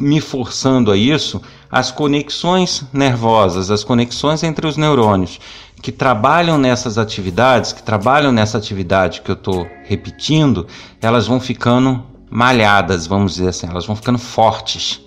me 0.00 0.18
forçando 0.20 0.90
a 0.90 0.96
isso, 0.96 1.42
as 1.70 1.90
conexões 1.90 2.84
nervosas, 2.92 3.70
as 3.70 3.84
conexões 3.84 4.42
entre 4.42 4.66
os 4.66 4.78
neurônios 4.78 5.38
que 5.82 5.92
trabalham 5.92 6.56
nessas 6.56 6.96
atividades, 6.96 7.70
que 7.70 7.82
trabalham 7.82 8.32
nessa 8.32 8.56
atividade 8.56 9.20
que 9.20 9.30
eu 9.30 9.34
estou 9.34 9.66
repetindo, 9.84 10.66
elas 11.02 11.26
vão 11.26 11.38
ficando 11.38 12.02
malhadas, 12.34 13.06
vamos 13.06 13.36
dizer 13.36 13.50
assim, 13.50 13.68
elas 13.68 13.86
vão 13.86 13.94
ficando 13.94 14.18
fortes. 14.18 15.00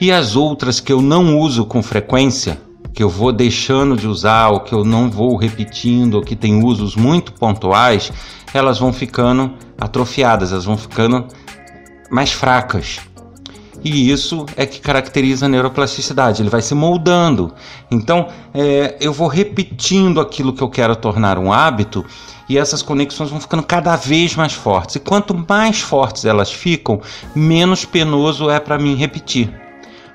E 0.00 0.12
as 0.12 0.36
outras 0.36 0.78
que 0.78 0.92
eu 0.92 1.02
não 1.02 1.36
uso 1.36 1.64
com 1.64 1.82
frequência, 1.82 2.60
que 2.94 3.02
eu 3.02 3.08
vou 3.08 3.32
deixando 3.32 3.96
de 3.96 4.06
usar, 4.06 4.48
ou 4.50 4.60
que 4.60 4.72
eu 4.72 4.84
não 4.84 5.10
vou 5.10 5.36
repetindo, 5.36 6.14
ou 6.14 6.22
que 6.22 6.36
tem 6.36 6.62
usos 6.62 6.94
muito 6.94 7.32
pontuais, 7.32 8.12
elas 8.54 8.78
vão 8.78 8.92
ficando 8.92 9.54
atrofiadas, 9.78 10.52
elas 10.52 10.64
vão 10.64 10.78
ficando 10.78 11.26
mais 12.12 12.30
fracas. 12.30 13.00
E 13.82 14.10
isso 14.10 14.46
é 14.56 14.66
que 14.66 14.78
caracteriza 14.78 15.46
a 15.46 15.48
neuroplasticidade, 15.48 16.42
ele 16.42 16.50
vai 16.50 16.62
se 16.62 16.76
moldando. 16.76 17.52
Então, 17.90 18.28
é, 18.54 18.96
eu 19.00 19.12
vou 19.12 19.26
repetindo 19.26 20.20
aquilo 20.20 20.52
que 20.52 20.62
eu 20.62 20.68
quero 20.68 20.94
tornar 20.94 21.38
um 21.38 21.52
hábito 21.52 22.04
e 22.50 22.58
essas 22.58 22.82
conexões 22.82 23.30
vão 23.30 23.40
ficando 23.40 23.62
cada 23.62 23.94
vez 23.94 24.34
mais 24.34 24.52
fortes. 24.52 24.96
E 24.96 24.98
quanto 24.98 25.32
mais 25.48 25.80
fortes 25.80 26.24
elas 26.24 26.50
ficam, 26.50 27.00
menos 27.32 27.84
penoso 27.84 28.50
é 28.50 28.58
para 28.58 28.76
mim 28.76 28.96
repetir. 28.96 29.48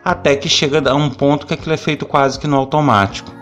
Até 0.04 0.36
que 0.36 0.50
chega 0.50 0.92
a 0.92 0.94
um 0.94 1.10
ponto 1.10 1.48
que 1.48 1.54
aquilo 1.54 1.74
é 1.74 1.78
feito 1.78 2.06
quase 2.06 2.38
que 2.38 2.46
no 2.46 2.58
automático. 2.58 3.34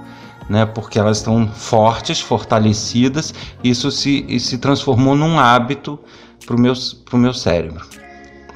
Né, 0.47 0.63
porque 0.65 0.99
elas 0.99 1.17
estão 1.17 1.47
fortes, 1.47 2.19
fortalecidas, 2.19 3.33
isso 3.63 3.89
se, 3.89 4.39
se 4.39 4.57
transformou 4.59 5.15
num 5.15 5.39
hábito 5.39 5.97
para 6.45 6.55
o 6.55 6.59
meu, 6.59 6.73
meu 7.13 7.33
cérebro. 7.33 7.83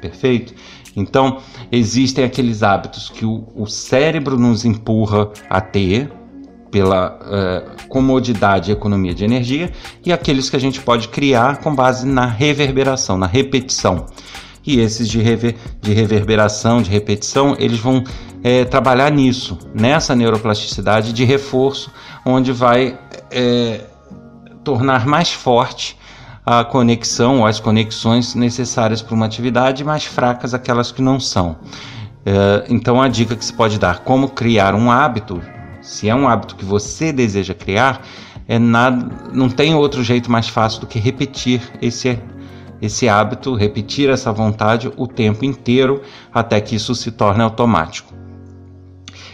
Perfeito? 0.02 0.54
Então, 0.96 1.40
existem 1.72 2.26
aqueles 2.26 2.62
hábitos 2.62 3.10
que 3.10 3.26
o, 3.26 3.48
o 3.56 3.66
cérebro 3.66 4.38
nos 4.38 4.66
empurra 4.66 5.32
a 5.50 5.62
ter 5.62 6.12
pela 6.72 7.18
uh, 7.22 7.88
comodidade 7.88 8.72
e 8.72 8.74
economia 8.74 9.14
de 9.14 9.24
energia, 9.24 9.72
e 10.06 10.12
aqueles 10.12 10.50
que 10.50 10.56
a 10.56 10.60
gente 10.60 10.82
pode 10.82 11.08
criar 11.08 11.58
com 11.58 11.74
base 11.74 12.06
na 12.06 12.26
reverberação, 12.26 13.18
na 13.18 13.28
repetição. 13.28 14.06
E 14.66 14.80
esses 14.80 15.08
de, 15.08 15.22
rever, 15.22 15.56
de 15.82 15.94
reverberação, 15.94 16.82
de 16.82 16.90
repetição, 16.90 17.56
eles 17.58 17.80
vão 17.80 18.04
é, 18.44 18.66
trabalhar 18.66 19.10
nisso, 19.10 19.58
nessa 19.74 20.14
neuroplasticidade 20.14 21.14
de 21.14 21.24
reforço, 21.24 21.90
onde 22.26 22.52
vai 22.52 23.00
é, 23.32 23.82
tornar 24.64 25.06
mais 25.06 25.32
forte 25.32 25.98
a 26.46 26.64
conexão 26.64 27.40
ou 27.40 27.46
as 27.46 27.60
conexões 27.60 28.36
necessárias 28.36 29.02
para 29.02 29.16
uma 29.16 29.26
atividade, 29.26 29.84
mais 29.84 30.06
fracas 30.06 30.54
aquelas 30.54 30.92
que 30.92 31.02
não 31.02 31.20
são. 31.20 31.58
É, 32.26 32.66
então, 32.70 33.02
a 33.02 33.08
dica 33.08 33.36
que 33.38 33.46
se 33.46 33.54
pode 33.54 33.80
dar: 33.80 34.00
como 34.00 34.30
criar 34.30 34.76
um 34.76 34.92
hábito, 34.92 35.42
se 35.88 36.10
é 36.10 36.14
um 36.14 36.28
hábito 36.28 36.56
que 36.58 36.66
você 36.66 37.14
deseja 37.14 37.54
criar, 37.54 38.06
é 38.46 38.60
nada, 38.60 39.10
não 39.34 39.50
tem 39.50 39.74
outro 39.74 40.04
jeito 40.04 40.30
mais 40.30 40.50
fácil 40.50 40.82
do 40.82 40.88
que 40.88 41.00
repetir 41.00 41.62
esse 41.82 42.20
esse 42.80 43.10
hábito, 43.10 43.56
repetir 43.56 44.08
essa 44.08 44.32
vontade 44.32 44.92
o 44.98 45.08
tempo 45.08 45.44
inteiro 45.44 46.04
até 46.32 46.62
que 46.62 46.76
isso 46.76 46.94
se 46.94 47.10
torne 47.10 47.42
automático. 47.42 48.14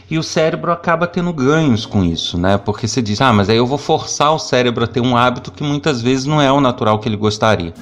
E 0.10 0.18
o 0.18 0.24
cérebro 0.24 0.72
acaba 0.72 1.08
tendo 1.08 1.34
ganhos 1.34 1.86
com 1.86 2.06
isso, 2.06 2.38
né? 2.38 2.58
Porque 2.58 2.88
você 2.88 3.02
diz, 3.02 3.20
ah, 3.20 3.34
mas 3.34 3.50
aí 3.50 3.58
eu 3.58 3.68
vou 3.68 3.78
forçar 3.78 4.34
o 4.34 4.40
cérebro 4.40 4.86
a 4.86 4.88
ter 4.88 5.02
um 5.02 5.18
hábito 5.18 5.52
que 5.52 5.62
muitas 5.62 6.02
vezes 6.02 6.26
não 6.26 6.42
é 6.42 6.50
o 6.50 6.62
natural 6.62 7.00
que 7.00 7.10
ele 7.10 7.18
gostaria. 7.18 7.74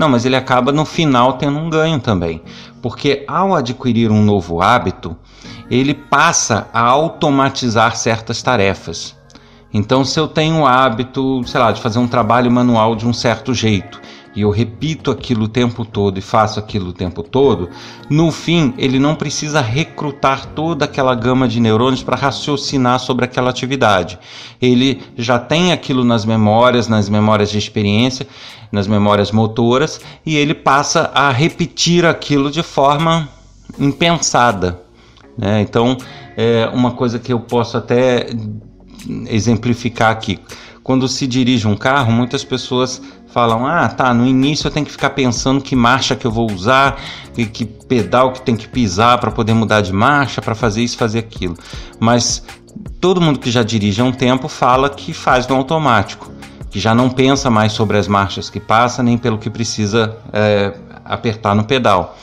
Não, 0.00 0.08
mas 0.08 0.24
ele 0.24 0.34
acaba 0.34 0.72
no 0.72 0.86
final 0.86 1.34
tendo 1.34 1.58
um 1.58 1.68
ganho 1.68 2.00
também. 2.00 2.40
Porque 2.80 3.22
ao 3.28 3.54
adquirir 3.54 4.10
um 4.10 4.24
novo 4.24 4.62
hábito, 4.62 5.14
ele 5.70 5.92
passa 5.92 6.68
a 6.72 6.80
automatizar 6.80 7.94
certas 7.94 8.42
tarefas. 8.42 9.14
Então, 9.70 10.02
se 10.02 10.18
eu 10.18 10.26
tenho 10.26 10.60
o 10.60 10.66
hábito, 10.66 11.42
sei 11.46 11.60
lá, 11.60 11.70
de 11.70 11.82
fazer 11.82 11.98
um 11.98 12.08
trabalho 12.08 12.50
manual 12.50 12.96
de 12.96 13.06
um 13.06 13.12
certo 13.12 13.52
jeito, 13.52 14.00
e 14.34 14.42
eu 14.42 14.50
repito 14.50 15.10
aquilo 15.10 15.44
o 15.44 15.48
tempo 15.48 15.84
todo 15.84 16.18
e 16.18 16.22
faço 16.22 16.60
aquilo 16.60 16.90
o 16.90 16.92
tempo 16.92 17.22
todo, 17.22 17.68
no 18.08 18.30
fim 18.30 18.72
ele 18.78 18.98
não 18.98 19.14
precisa 19.14 19.60
recrutar 19.60 20.46
toda 20.46 20.84
aquela 20.84 21.14
gama 21.14 21.48
de 21.48 21.58
neurônios 21.60 22.02
para 22.02 22.16
raciocinar 22.16 23.00
sobre 23.00 23.24
aquela 23.24 23.50
atividade. 23.50 24.18
Ele 24.60 25.02
já 25.16 25.38
tem 25.38 25.72
aquilo 25.72 26.04
nas 26.04 26.24
memórias, 26.24 26.86
nas 26.86 27.08
memórias 27.08 27.50
de 27.50 27.58
experiência, 27.58 28.26
nas 28.70 28.86
memórias 28.86 29.32
motoras, 29.32 30.00
e 30.24 30.36
ele 30.36 30.54
passa 30.54 31.10
a 31.12 31.30
repetir 31.30 32.06
aquilo 32.06 32.50
de 32.50 32.62
forma 32.62 33.28
impensada. 33.78 34.80
Né? 35.36 35.60
Então, 35.62 35.96
é 36.36 36.70
uma 36.72 36.92
coisa 36.92 37.18
que 37.18 37.32
eu 37.32 37.40
posso 37.40 37.76
até 37.76 38.28
exemplificar 39.28 40.10
aqui. 40.10 40.38
Quando 40.82 41.08
se 41.08 41.26
dirige 41.26 41.68
um 41.68 41.76
carro, 41.76 42.12
muitas 42.12 42.42
pessoas 42.42 43.00
falam: 43.32 43.66
ah, 43.66 43.88
tá, 43.88 44.12
no 44.12 44.26
início 44.26 44.66
eu 44.66 44.70
tenho 44.70 44.86
que 44.86 44.92
ficar 44.92 45.10
pensando 45.10 45.62
que 45.62 45.74
marcha 45.74 46.16
que 46.16 46.26
eu 46.26 46.30
vou 46.30 46.50
usar, 46.50 47.00
que, 47.34 47.46
que 47.46 47.64
pedal 47.64 48.32
que 48.32 48.42
tem 48.42 48.56
que 48.56 48.68
pisar 48.68 49.18
para 49.18 49.30
poder 49.30 49.54
mudar 49.54 49.80
de 49.80 49.92
marcha, 49.92 50.42
para 50.42 50.54
fazer 50.54 50.82
isso, 50.82 50.96
fazer 50.96 51.18
aquilo. 51.18 51.56
Mas 51.98 52.42
todo 53.00 53.20
mundo 53.20 53.38
que 53.38 53.50
já 53.50 53.62
dirige 53.62 54.00
há 54.00 54.04
um 54.04 54.12
tempo 54.12 54.48
fala 54.48 54.90
que 54.90 55.12
faz 55.12 55.46
no 55.46 55.56
automático, 55.56 56.30
que 56.70 56.78
já 56.78 56.94
não 56.94 57.10
pensa 57.10 57.50
mais 57.50 57.72
sobre 57.72 57.96
as 57.98 58.06
marchas 58.06 58.50
que 58.50 58.60
passa, 58.60 59.02
nem 59.02 59.18
pelo 59.18 59.38
que 59.38 59.50
precisa 59.50 60.16
é, 60.32 60.74
apertar 61.04 61.54
no 61.54 61.64
pedal. 61.64 62.16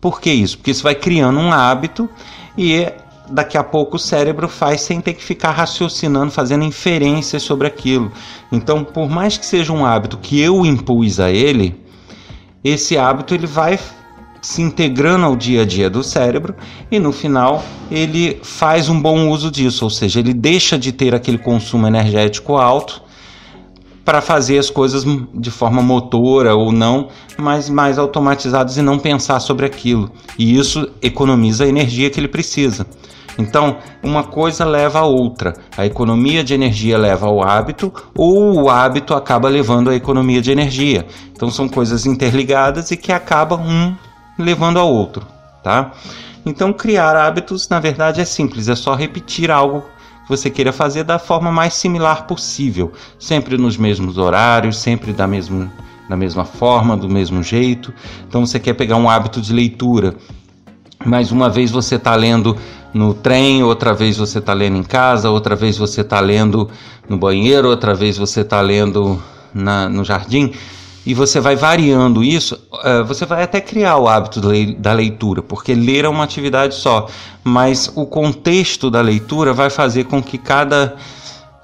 Por 0.00 0.20
que 0.20 0.30
isso? 0.30 0.56
Porque 0.56 0.70
isso 0.70 0.82
vai 0.82 0.94
criando 0.94 1.38
um 1.38 1.52
hábito 1.52 2.08
e 2.56 2.90
daqui 3.30 3.56
a 3.56 3.64
pouco 3.64 3.96
o 3.96 3.98
cérebro 3.98 4.48
faz 4.48 4.80
sem 4.80 5.00
ter 5.00 5.14
que 5.14 5.22
ficar 5.22 5.52
raciocinando, 5.52 6.30
fazendo 6.30 6.64
inferências 6.64 7.42
sobre 7.42 7.66
aquilo. 7.66 8.10
Então, 8.50 8.84
por 8.84 9.08
mais 9.08 9.38
que 9.38 9.46
seja 9.46 9.72
um 9.72 9.84
hábito 9.84 10.18
que 10.18 10.40
eu 10.40 10.66
impus 10.66 11.20
a 11.20 11.30
ele, 11.30 11.80
esse 12.62 12.98
hábito 12.98 13.34
ele 13.34 13.46
vai 13.46 13.78
se 14.42 14.62
integrando 14.62 15.26
ao 15.26 15.36
dia 15.36 15.62
a 15.62 15.64
dia 15.64 15.90
do 15.90 16.02
cérebro 16.02 16.54
e 16.90 16.98
no 16.98 17.12
final 17.12 17.62
ele 17.90 18.40
faz 18.42 18.88
um 18.88 19.00
bom 19.00 19.28
uso 19.28 19.50
disso, 19.50 19.84
ou 19.84 19.90
seja, 19.90 20.20
ele 20.20 20.32
deixa 20.32 20.78
de 20.78 20.92
ter 20.92 21.14
aquele 21.14 21.38
consumo 21.38 21.86
energético 21.86 22.56
alto 22.56 23.02
para 24.04 24.20
fazer 24.20 24.58
as 24.58 24.70
coisas 24.70 25.04
de 25.34 25.50
forma 25.50 25.82
motora 25.82 26.54
ou 26.54 26.72
não, 26.72 27.08
mas 27.38 27.68
mais 27.68 27.98
automatizadas 27.98 28.76
e 28.76 28.82
não 28.82 28.98
pensar 28.98 29.38
sobre 29.40 29.66
aquilo. 29.66 30.10
E 30.38 30.58
isso 30.58 30.90
economiza 31.02 31.64
a 31.64 31.68
energia 31.68 32.10
que 32.10 32.18
ele 32.18 32.26
precisa. 32.26 32.86
Então, 33.40 33.78
uma 34.02 34.22
coisa 34.22 34.64
leva 34.64 35.00
a 35.00 35.04
outra. 35.04 35.54
A 35.76 35.86
economia 35.86 36.44
de 36.44 36.52
energia 36.52 36.98
leva 36.98 37.26
ao 37.26 37.42
hábito, 37.42 37.92
ou 38.14 38.62
o 38.62 38.70
hábito 38.70 39.14
acaba 39.14 39.48
levando 39.48 39.88
à 39.88 39.96
economia 39.96 40.42
de 40.42 40.52
energia. 40.52 41.06
Então, 41.32 41.50
são 41.50 41.68
coisas 41.68 42.04
interligadas 42.04 42.90
e 42.90 42.96
que 42.96 43.10
acabam 43.10 43.60
um 43.60 43.96
levando 44.38 44.78
ao 44.78 44.92
outro, 44.92 45.26
tá? 45.62 45.92
Então, 46.44 46.72
criar 46.72 47.16
hábitos, 47.16 47.68
na 47.68 47.80
verdade, 47.80 48.20
é 48.20 48.24
simples, 48.24 48.68
é 48.68 48.76
só 48.76 48.94
repetir 48.94 49.50
algo 49.50 49.82
que 50.22 50.28
você 50.28 50.50
queira 50.50 50.72
fazer 50.72 51.04
da 51.04 51.18
forma 51.18 51.50
mais 51.50 51.74
similar 51.74 52.26
possível, 52.26 52.92
sempre 53.18 53.56
nos 53.56 53.76
mesmos 53.76 54.18
horários, 54.18 54.78
sempre 54.78 55.12
da 55.12 55.26
mesma, 55.26 55.70
da 56.08 56.16
mesma 56.16 56.44
forma, 56.44 56.96
do 56.96 57.08
mesmo 57.08 57.42
jeito. 57.42 57.92
Então, 58.28 58.44
você 58.44 58.58
quer 58.58 58.74
pegar 58.74 58.96
um 58.96 59.08
hábito 59.08 59.40
de 59.40 59.52
leitura, 59.52 60.14
mas 61.04 61.32
uma 61.32 61.48
vez 61.48 61.70
você 61.70 61.96
está 61.96 62.14
lendo 62.14 62.56
no 62.92 63.14
trem, 63.14 63.62
outra 63.62 63.94
vez 63.94 64.16
você 64.16 64.38
está 64.38 64.52
lendo 64.52 64.76
em 64.76 64.82
casa, 64.82 65.30
outra 65.30 65.54
vez 65.54 65.78
você 65.78 66.00
está 66.00 66.20
lendo 66.20 66.68
no 67.08 67.16
banheiro, 67.16 67.68
outra 67.68 67.94
vez 67.94 68.18
você 68.18 68.40
está 68.40 68.60
lendo 68.60 69.20
na, 69.54 69.88
no 69.88 70.04
jardim, 70.04 70.52
e 71.04 71.14
você 71.14 71.40
vai 71.40 71.56
variando 71.56 72.22
isso, 72.22 72.60
uh, 72.72 73.04
você 73.04 73.24
vai 73.24 73.42
até 73.42 73.60
criar 73.60 73.96
o 73.96 74.08
hábito 74.08 74.40
da 74.78 74.92
leitura, 74.92 75.42
porque 75.42 75.74
ler 75.74 76.04
é 76.04 76.08
uma 76.08 76.24
atividade 76.24 76.74
só, 76.74 77.08
mas 77.42 77.90
o 77.94 78.04
contexto 78.04 78.90
da 78.90 79.00
leitura 79.00 79.52
vai 79.52 79.70
fazer 79.70 80.04
com 80.04 80.22
que 80.22 80.36
cada, 80.36 80.96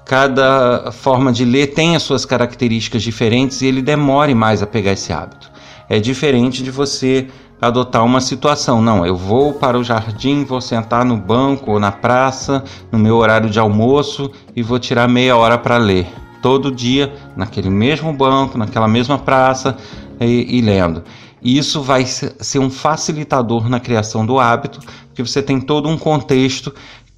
cada 0.05 0.91
forma 0.91 1.31
de 1.31 1.45
ler 1.45 1.67
tenha 1.67 1.99
suas 1.99 2.25
características 2.25 3.03
diferentes 3.03 3.61
e 3.61 3.67
ele 3.67 3.81
demore 3.81 4.33
mais 4.33 4.63
a 4.63 4.67
pegar 4.67 4.93
esse 4.93 5.13
hábito. 5.13 5.51
É 5.87 5.99
diferente 5.99 6.63
de 6.63 6.71
você 6.71 7.27
adotar 7.61 8.03
uma 8.05 8.21
situação. 8.21 8.81
Não, 8.81 9.05
eu 9.05 9.15
vou 9.15 9.53
para 9.53 9.77
o 9.77 9.83
jardim, 9.83 10.43
vou 10.43 10.61
sentar 10.61 11.03
no 11.03 11.17
banco 11.17 11.71
ou 11.71 11.79
na 11.79 11.91
praça, 11.91 12.63
no 12.91 12.99
meu 12.99 13.15
horário 13.17 13.49
de 13.49 13.59
almoço 13.59 14.31
e 14.55 14.61
vou 14.61 14.79
tirar 14.79 15.07
meia 15.07 15.35
hora 15.35 15.57
para 15.57 15.77
ler. 15.77 16.07
Todo 16.41 16.71
dia, 16.71 17.13
naquele 17.35 17.69
mesmo 17.69 18.13
banco, 18.13 18.57
naquela 18.57 18.87
mesma 18.87 19.17
praça 19.17 19.75
e, 20.19 20.57
e 20.57 20.61
lendo. 20.61 21.03
E 21.41 21.57
isso 21.57 21.81
vai 21.81 22.05
ser 22.05 22.59
um 22.59 22.69
facilitador 22.69 23.69
na 23.69 23.79
criação 23.79 24.25
do 24.25 24.39
hábito, 24.39 24.79
porque 25.07 25.23
você 25.23 25.41
tem 25.41 25.59
todo 25.59 25.87
um 25.87 25.97
contexto 25.97 26.73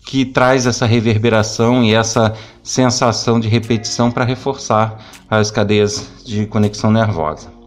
que 0.06 0.26
traz 0.26 0.66
essa 0.66 0.86
reverberação 0.86 1.84
e 1.84 1.94
essa 1.94 2.34
sensação 2.64 3.40
de 3.40 3.48
repetição 3.48 4.10
para 4.10 4.26
reforçar 4.26 4.98
as 5.30 5.52
cadeias 5.52 6.24
de 6.26 6.46
conexão 6.46 6.92
nervosa. 6.92 7.59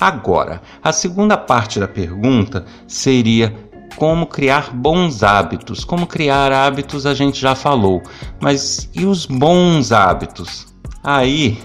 Agora, 0.00 0.60
a 0.82 0.92
segunda 0.92 1.36
parte 1.36 1.78
da 1.78 1.88
pergunta 1.88 2.64
seria 2.86 3.54
como 3.96 4.26
criar 4.26 4.74
bons 4.74 5.22
hábitos. 5.22 5.84
Como 5.84 6.06
criar 6.06 6.52
hábitos 6.52 7.06
a 7.06 7.14
gente 7.14 7.40
já 7.40 7.54
falou, 7.54 8.02
mas 8.40 8.88
e 8.94 9.04
os 9.04 9.26
bons 9.26 9.92
hábitos? 9.92 10.66
Aí, 11.02 11.58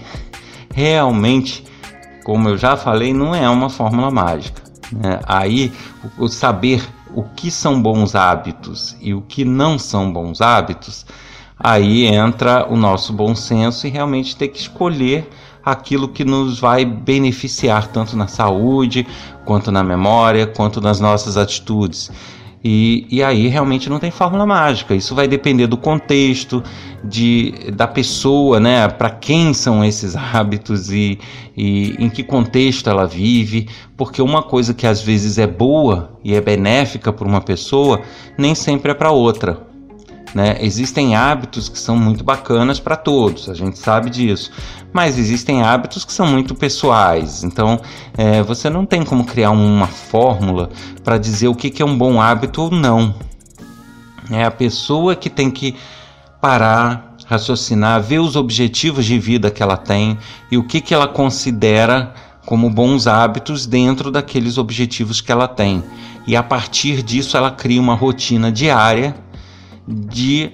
realmente, 0.72 1.64
como 2.24 2.48
eu 2.48 2.56
já 2.56 2.76
falei, 2.76 3.12
não 3.12 3.34
é 3.34 3.48
uma 3.48 3.68
fórmula 3.68 4.10
mágica. 4.10 4.62
Né? 4.92 5.20
Aí, 5.26 5.72
o 6.18 6.28
saber 6.28 6.86
o 7.14 7.24
que 7.24 7.50
são 7.50 7.80
bons 7.80 8.14
hábitos 8.14 8.96
e 9.00 9.12
o 9.12 9.22
que 9.22 9.44
não 9.44 9.78
são 9.78 10.12
bons 10.12 10.40
hábitos, 10.40 11.04
aí 11.58 12.06
entra 12.06 12.66
o 12.70 12.76
nosso 12.76 13.12
bom 13.12 13.34
senso 13.34 13.86
e 13.86 13.90
realmente 13.90 14.36
ter 14.36 14.48
que 14.48 14.58
escolher 14.58 15.28
aquilo 15.64 16.08
que 16.08 16.24
nos 16.24 16.58
vai 16.58 16.84
beneficiar 16.84 17.88
tanto 17.88 18.16
na 18.16 18.26
saúde, 18.26 19.06
quanto 19.44 19.70
na 19.70 19.82
memória, 19.82 20.46
quanto 20.46 20.80
nas 20.80 21.00
nossas 21.00 21.36
atitudes. 21.36 22.10
E, 22.62 23.06
e 23.10 23.22
aí 23.22 23.48
realmente 23.48 23.88
não 23.88 23.98
tem 23.98 24.10
fórmula 24.10 24.44
mágica. 24.44 24.94
Isso 24.94 25.14
vai 25.14 25.26
depender 25.26 25.66
do 25.66 25.78
contexto, 25.78 26.62
de, 27.02 27.52
da 27.74 27.86
pessoa, 27.86 28.60
né? 28.60 28.86
Para 28.86 29.08
quem 29.08 29.54
são 29.54 29.82
esses 29.82 30.14
hábitos 30.34 30.92
e, 30.92 31.18
e 31.56 31.96
em 31.98 32.10
que 32.10 32.22
contexto 32.22 32.90
ela 32.90 33.06
vive. 33.06 33.66
Porque 33.96 34.20
uma 34.20 34.42
coisa 34.42 34.74
que 34.74 34.86
às 34.86 35.00
vezes 35.00 35.38
é 35.38 35.46
boa 35.46 36.18
e 36.22 36.34
é 36.34 36.40
benéfica 36.40 37.12
para 37.12 37.26
uma 37.26 37.40
pessoa, 37.40 38.02
nem 38.36 38.54
sempre 38.54 38.92
é 38.92 38.94
para 38.94 39.10
outra. 39.10 39.69
Né? 40.34 40.58
Existem 40.60 41.16
hábitos 41.16 41.68
que 41.68 41.78
são 41.78 41.96
muito 41.96 42.22
bacanas 42.22 42.78
para 42.78 42.96
todos, 42.96 43.48
a 43.48 43.54
gente 43.54 43.78
sabe 43.78 44.10
disso, 44.10 44.52
mas 44.92 45.18
existem 45.18 45.62
hábitos 45.62 46.04
que 46.04 46.12
são 46.12 46.26
muito 46.26 46.54
pessoais. 46.54 47.42
Então 47.42 47.80
é, 48.16 48.42
você 48.42 48.70
não 48.70 48.86
tem 48.86 49.04
como 49.04 49.24
criar 49.24 49.50
uma 49.50 49.88
fórmula 49.88 50.70
para 51.02 51.18
dizer 51.18 51.48
o 51.48 51.54
que, 51.54 51.70
que 51.70 51.82
é 51.82 51.84
um 51.84 51.98
bom 51.98 52.20
hábito 52.20 52.62
ou 52.62 52.70
não. 52.70 53.14
É 54.30 54.44
a 54.44 54.50
pessoa 54.50 55.16
que 55.16 55.28
tem 55.28 55.50
que 55.50 55.74
parar, 56.40 57.16
raciocinar, 57.26 58.00
ver 58.00 58.20
os 58.20 58.36
objetivos 58.36 59.04
de 59.04 59.18
vida 59.18 59.50
que 59.50 59.62
ela 59.62 59.76
tem 59.76 60.16
e 60.50 60.56
o 60.56 60.62
que, 60.62 60.80
que 60.80 60.94
ela 60.94 61.08
considera 61.08 62.14
como 62.46 62.70
bons 62.70 63.06
hábitos 63.06 63.66
dentro 63.66 64.10
daqueles 64.10 64.58
objetivos 64.58 65.20
que 65.20 65.32
ela 65.32 65.48
tem. 65.48 65.82
E 66.26 66.36
a 66.36 66.42
partir 66.42 67.02
disso 67.02 67.36
ela 67.36 67.50
cria 67.50 67.80
uma 67.80 67.94
rotina 67.94 68.52
diária 68.52 69.14
de 69.86 70.52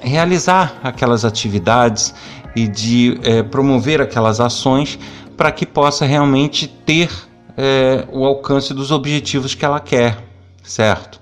realizar 0.00 0.80
aquelas 0.82 1.24
atividades 1.24 2.14
e 2.54 2.66
de 2.66 3.18
é, 3.22 3.42
promover 3.42 4.00
aquelas 4.00 4.40
ações 4.40 4.98
para 5.36 5.52
que 5.52 5.64
possa 5.64 6.04
realmente 6.04 6.66
ter 6.66 7.10
é, 7.56 8.06
o 8.12 8.24
alcance 8.24 8.74
dos 8.74 8.90
objetivos 8.90 9.54
que 9.54 9.64
ela 9.64 9.80
quer, 9.80 10.18
certo? 10.62 11.20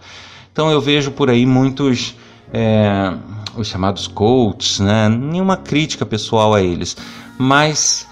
Então 0.53 0.71
eu 0.71 0.81
vejo 0.81 1.11
por 1.11 1.31
aí 1.31 1.45
muitos 1.45 2.17
é, 2.53 3.13
os 3.57 3.69
chamados 3.69 4.07
coaches, 4.07 4.81
né? 4.81 5.09
nenhuma 5.09 5.57
crítica 5.57 6.07
pessoal 6.07 6.55
a 6.55 6.63
eles, 6.63 6.97
mas 7.39 8.07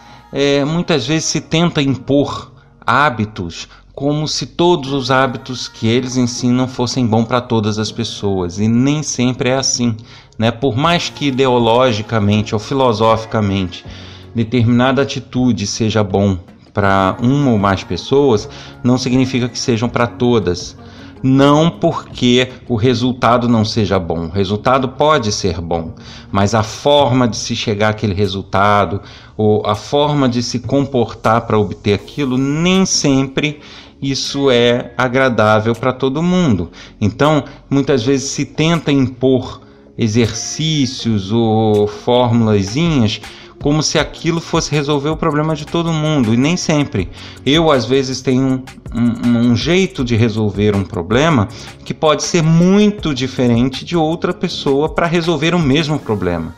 muitas 0.67 1.07
vezes 1.07 1.25
se 1.25 1.41
tenta 1.41 1.81
impor 1.81 2.53
hábitos 2.85 3.69
como 3.97 4.29
se 4.29 4.45
todos 4.45 4.93
os 4.93 5.11
hábitos 5.11 5.69
que 5.69 5.89
eles 5.89 6.19
ensinam 6.19 6.69
fossem 6.69 7.07
bons 7.07 7.25
para 7.25 7.41
todas 7.41 7.79
as 7.79 7.91
pessoas, 7.91 8.59
e 8.59 8.69
nem 8.69 9.03
sempre 9.03 9.49
é 9.49 9.57
assim. 9.57 9.97
Né? 10.39 10.51
Por 10.51 10.77
mais 10.77 11.09
que 11.09 11.29
ideologicamente 11.29 12.55
ou 12.55 12.59
filosoficamente 12.59 13.87
determinada 14.35 15.01
atitude 15.01 15.67
seja 15.67 16.05
bom 16.05 16.39
para 16.75 17.17
uma 17.23 17.53
ou 17.53 17.59
mais 17.59 17.83
pessoas, 17.85 18.47
não 18.85 18.99
significa 18.99 19.49
que 19.49 19.59
sejam 19.59 19.89
para 19.89 20.07
todas. 20.07 20.77
Não 21.23 21.71
porque 21.71 22.51
o 22.69 22.77
resultado 22.77 23.49
não 23.49 23.65
seja 23.65 23.99
bom. 23.99 24.27
O 24.27 24.31
resultado 24.31 24.91
pode 24.91 25.33
ser 25.33 25.59
bom, 25.59 25.95
mas 26.31 26.55
a 26.55 26.63
forma 26.63 27.27
de 27.27 27.39
se 27.39 27.57
chegar 27.57 27.89
àquele 27.89 28.13
resultado 28.13 29.01
ou 29.39 29.67
a 29.67 29.75
forma 29.75 30.29
de 30.29 30.43
se 30.43 30.59
comportar 30.61 31.47
para 31.47 31.59
obter 31.59 31.95
aquilo 31.95 32.37
nem 32.37 32.85
sempre 32.85 33.61
isso 34.01 34.51
é 34.51 34.93
agradável 34.97 35.75
para 35.75 35.93
todo 35.93 36.23
mundo. 36.23 36.71
Então, 37.01 37.45
muitas 37.69 38.05
vezes 38.05 38.31
se 38.31 38.45
tenta 38.45 38.93
impor 38.93 39.63
exercícios 39.97 41.33
ou 41.33 41.87
formulazinhas 41.87 43.21
como 43.63 43.83
se 43.83 43.99
aquilo 43.99 44.41
fosse 44.41 44.71
resolver 44.71 45.09
o 45.09 45.17
problema 45.17 45.57
de 45.57 45.67
todo 45.67 45.93
mundo 45.93 46.33
e 46.33 46.37
nem 46.37 46.57
sempre. 46.57 47.09
Eu 47.45 47.71
às 47.71 47.85
vezes 47.85 48.21
tenho 48.21 48.63
um, 48.95 49.29
um, 49.29 49.39
um, 49.51 49.57
jeito 49.57 50.05
de 50.05 50.15
resolver 50.15 50.77
um 50.77 50.85
problema 50.85 51.49
que 51.85 51.95
pode 51.95 52.23
ser 52.23 52.43
muito 52.43 53.15
diferente 53.15 53.85
de 53.85 53.97
outra 53.97 54.33
pessoa 54.33 54.91
para 54.91 55.07
resolver 55.07 55.55
o 55.55 55.59
mesmo 55.59 55.99
problema. 55.99 56.55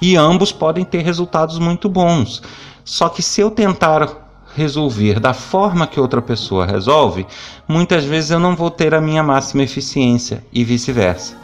E 0.00 0.16
ambos 0.16 0.52
podem 0.52 0.84
ter 0.84 1.02
resultados 1.02 1.58
muito 1.58 1.88
bons. 1.88 2.42
Só 2.84 3.08
que 3.08 3.22
se 3.22 3.40
eu 3.40 3.50
tentar 3.50 4.25
resolver 4.56 5.20
da 5.20 5.34
forma 5.34 5.86
que 5.86 6.00
outra 6.00 6.22
pessoa 6.22 6.64
resolve, 6.64 7.26
muitas 7.68 8.04
vezes 8.04 8.30
eu 8.30 8.40
não 8.40 8.56
vou 8.56 8.70
ter 8.70 8.94
a 8.94 9.00
minha 9.00 9.22
máxima 9.22 9.62
eficiência 9.62 10.42
e 10.50 10.64
vice-versa. 10.64 11.36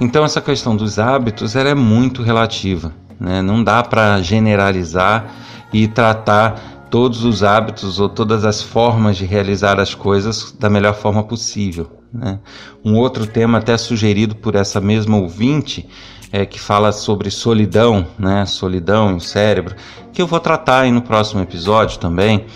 Então 0.00 0.24
essa 0.24 0.40
questão 0.40 0.74
dos 0.74 0.98
hábitos 0.98 1.54
ela 1.54 1.68
é 1.68 1.74
muito 1.74 2.22
relativa, 2.22 2.94
né? 3.20 3.42
não 3.42 3.62
dá 3.62 3.82
para 3.82 4.20
generalizar 4.22 5.30
e 5.72 5.86
tratar 5.86 6.88
todos 6.90 7.24
os 7.24 7.42
hábitos 7.42 8.00
ou 8.00 8.08
todas 8.08 8.44
as 8.44 8.62
formas 8.62 9.16
de 9.16 9.26
realizar 9.26 9.78
as 9.78 9.94
coisas 9.94 10.52
da 10.58 10.70
melhor 10.70 10.94
forma 10.94 11.22
possível. 11.22 11.90
Né? 12.12 12.38
Um 12.84 12.96
outro 12.96 13.26
tema 13.26 13.58
até 13.58 13.76
sugerido 13.76 14.36
por 14.36 14.54
essa 14.54 14.80
mesma 14.80 15.16
ouvinte 15.18 15.86
é, 16.34 16.44
que 16.44 16.58
fala 16.58 16.90
sobre 16.90 17.30
solidão, 17.30 18.08
né? 18.18 18.44
Solidão 18.44 19.16
e 19.16 19.20
cérebro, 19.20 19.76
que 20.12 20.20
eu 20.20 20.26
vou 20.26 20.40
tratar 20.40 20.80
aí 20.80 20.90
no 20.90 21.00
próximo 21.00 21.40
episódio 21.40 22.00
também. 22.00 22.46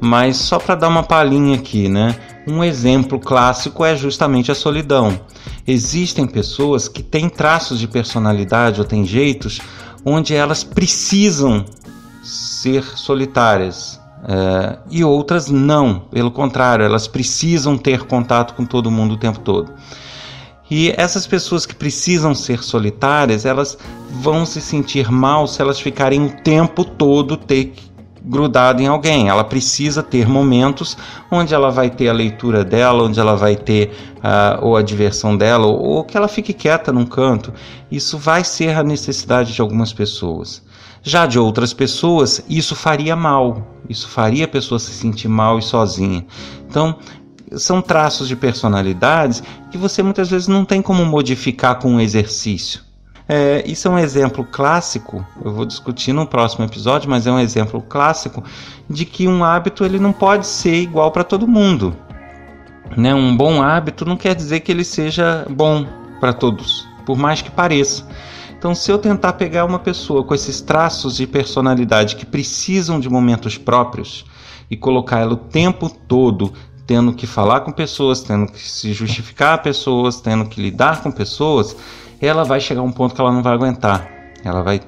Mas 0.00 0.38
só 0.38 0.58
para 0.58 0.74
dar 0.74 0.88
uma 0.88 1.04
palhinha 1.04 1.54
aqui, 1.56 1.88
né? 1.88 2.16
Um 2.48 2.64
exemplo 2.64 3.20
clássico 3.20 3.84
é 3.84 3.94
justamente 3.94 4.50
a 4.50 4.56
solidão. 4.56 5.20
Existem 5.64 6.26
pessoas 6.26 6.88
que 6.88 7.00
têm 7.00 7.28
traços 7.28 7.78
de 7.78 7.86
personalidade 7.86 8.80
ou 8.80 8.84
têm 8.84 9.06
jeitos 9.06 9.60
onde 10.04 10.34
elas 10.34 10.64
precisam 10.64 11.64
ser 12.24 12.82
solitárias, 12.82 14.00
é, 14.24 14.78
e 14.90 15.04
outras 15.04 15.48
não, 15.48 16.00
pelo 16.10 16.32
contrário, 16.32 16.84
elas 16.84 17.06
precisam 17.06 17.78
ter 17.78 18.02
contato 18.02 18.54
com 18.54 18.66
todo 18.66 18.90
mundo 18.90 19.14
o 19.14 19.16
tempo 19.16 19.38
todo. 19.38 19.72
E 20.74 20.94
essas 20.96 21.26
pessoas 21.26 21.66
que 21.66 21.74
precisam 21.74 22.34
ser 22.34 22.62
solitárias, 22.62 23.44
elas 23.44 23.76
vão 24.08 24.46
se 24.46 24.58
sentir 24.58 25.12
mal 25.12 25.46
se 25.46 25.60
elas 25.60 25.78
ficarem 25.78 26.24
o 26.24 26.30
tempo 26.30 26.82
todo 26.82 27.36
ter 27.36 27.74
grudado 28.24 28.80
em 28.80 28.86
alguém. 28.86 29.28
Ela 29.28 29.44
precisa 29.44 30.02
ter 30.02 30.26
momentos 30.26 30.96
onde 31.30 31.52
ela 31.52 31.70
vai 31.70 31.90
ter 31.90 32.08
a 32.08 32.14
leitura 32.14 32.64
dela, 32.64 33.02
onde 33.02 33.20
ela 33.20 33.36
vai 33.36 33.54
ter 33.54 33.90
uh, 34.16 34.64
ou 34.64 34.74
a 34.74 34.80
diversão 34.80 35.36
dela, 35.36 35.66
ou, 35.66 35.78
ou 35.78 36.04
que 36.04 36.16
ela 36.16 36.26
fique 36.26 36.54
quieta 36.54 36.90
num 36.90 37.04
canto. 37.04 37.52
Isso 37.90 38.16
vai 38.16 38.42
ser 38.42 38.74
a 38.74 38.82
necessidade 38.82 39.52
de 39.52 39.60
algumas 39.60 39.92
pessoas. 39.92 40.62
Já 41.02 41.26
de 41.26 41.38
outras 41.38 41.74
pessoas, 41.74 42.42
isso 42.48 42.74
faria 42.74 43.14
mal. 43.14 43.62
Isso 43.90 44.08
faria 44.08 44.46
a 44.46 44.48
pessoa 44.48 44.78
se 44.78 44.92
sentir 44.92 45.28
mal 45.28 45.58
e 45.58 45.62
sozinha. 45.62 46.24
Então, 46.66 46.96
são 47.56 47.82
traços 47.82 48.28
de 48.28 48.36
personalidades 48.36 49.42
que 49.70 49.78
você 49.78 50.02
muitas 50.02 50.30
vezes 50.30 50.48
não 50.48 50.64
tem 50.64 50.82
como 50.82 51.04
modificar 51.04 51.78
com 51.78 51.92
um 51.92 52.00
exercício. 52.00 52.80
É, 53.28 53.62
isso 53.66 53.86
é 53.88 53.90
um 53.90 53.98
exemplo 53.98 54.44
clássico, 54.44 55.24
eu 55.44 55.52
vou 55.52 55.64
discutir 55.64 56.12
no 56.12 56.26
próximo 56.26 56.64
episódio, 56.64 57.08
mas 57.08 57.26
é 57.26 57.32
um 57.32 57.38
exemplo 57.38 57.80
clássico 57.80 58.42
de 58.90 59.04
que 59.04 59.28
um 59.28 59.44
hábito 59.44 59.84
ele 59.84 59.98
não 59.98 60.12
pode 60.12 60.46
ser 60.46 60.74
igual 60.74 61.10
para 61.10 61.24
todo 61.24 61.46
mundo. 61.46 61.96
Né? 62.96 63.14
Um 63.14 63.36
bom 63.36 63.62
hábito 63.62 64.04
não 64.04 64.16
quer 64.16 64.34
dizer 64.34 64.60
que 64.60 64.72
ele 64.72 64.84
seja 64.84 65.46
bom 65.48 65.86
para 66.20 66.32
todos, 66.32 66.86
por 67.06 67.16
mais 67.16 67.40
que 67.40 67.50
pareça. 67.50 68.06
Então, 68.58 68.74
se 68.74 68.92
eu 68.92 68.98
tentar 68.98 69.32
pegar 69.32 69.64
uma 69.64 69.78
pessoa 69.78 70.22
com 70.22 70.34
esses 70.34 70.60
traços 70.60 71.16
de 71.16 71.26
personalidade 71.26 72.14
que 72.16 72.24
precisam 72.24 73.00
de 73.00 73.08
momentos 73.08 73.58
próprios 73.58 74.24
e 74.70 74.76
colocar 74.76 75.18
ela 75.18 75.32
o 75.32 75.36
tempo 75.36 75.90
todo 75.90 76.52
tendo 76.86 77.12
que 77.12 77.26
falar 77.26 77.60
com 77.60 77.72
pessoas, 77.72 78.20
tendo 78.20 78.50
que 78.50 78.60
se 78.60 78.92
justificar 78.92 79.54
a 79.54 79.58
pessoas, 79.58 80.20
tendo 80.20 80.46
que 80.46 80.60
lidar 80.60 81.02
com 81.02 81.10
pessoas, 81.10 81.76
ela 82.20 82.44
vai 82.44 82.60
chegar 82.60 82.80
a 82.80 82.84
um 82.84 82.92
ponto 82.92 83.14
que 83.14 83.20
ela 83.20 83.32
não 83.32 83.42
vai 83.42 83.54
aguentar. 83.54 84.08
Ela 84.44 84.62
vai 84.62 84.80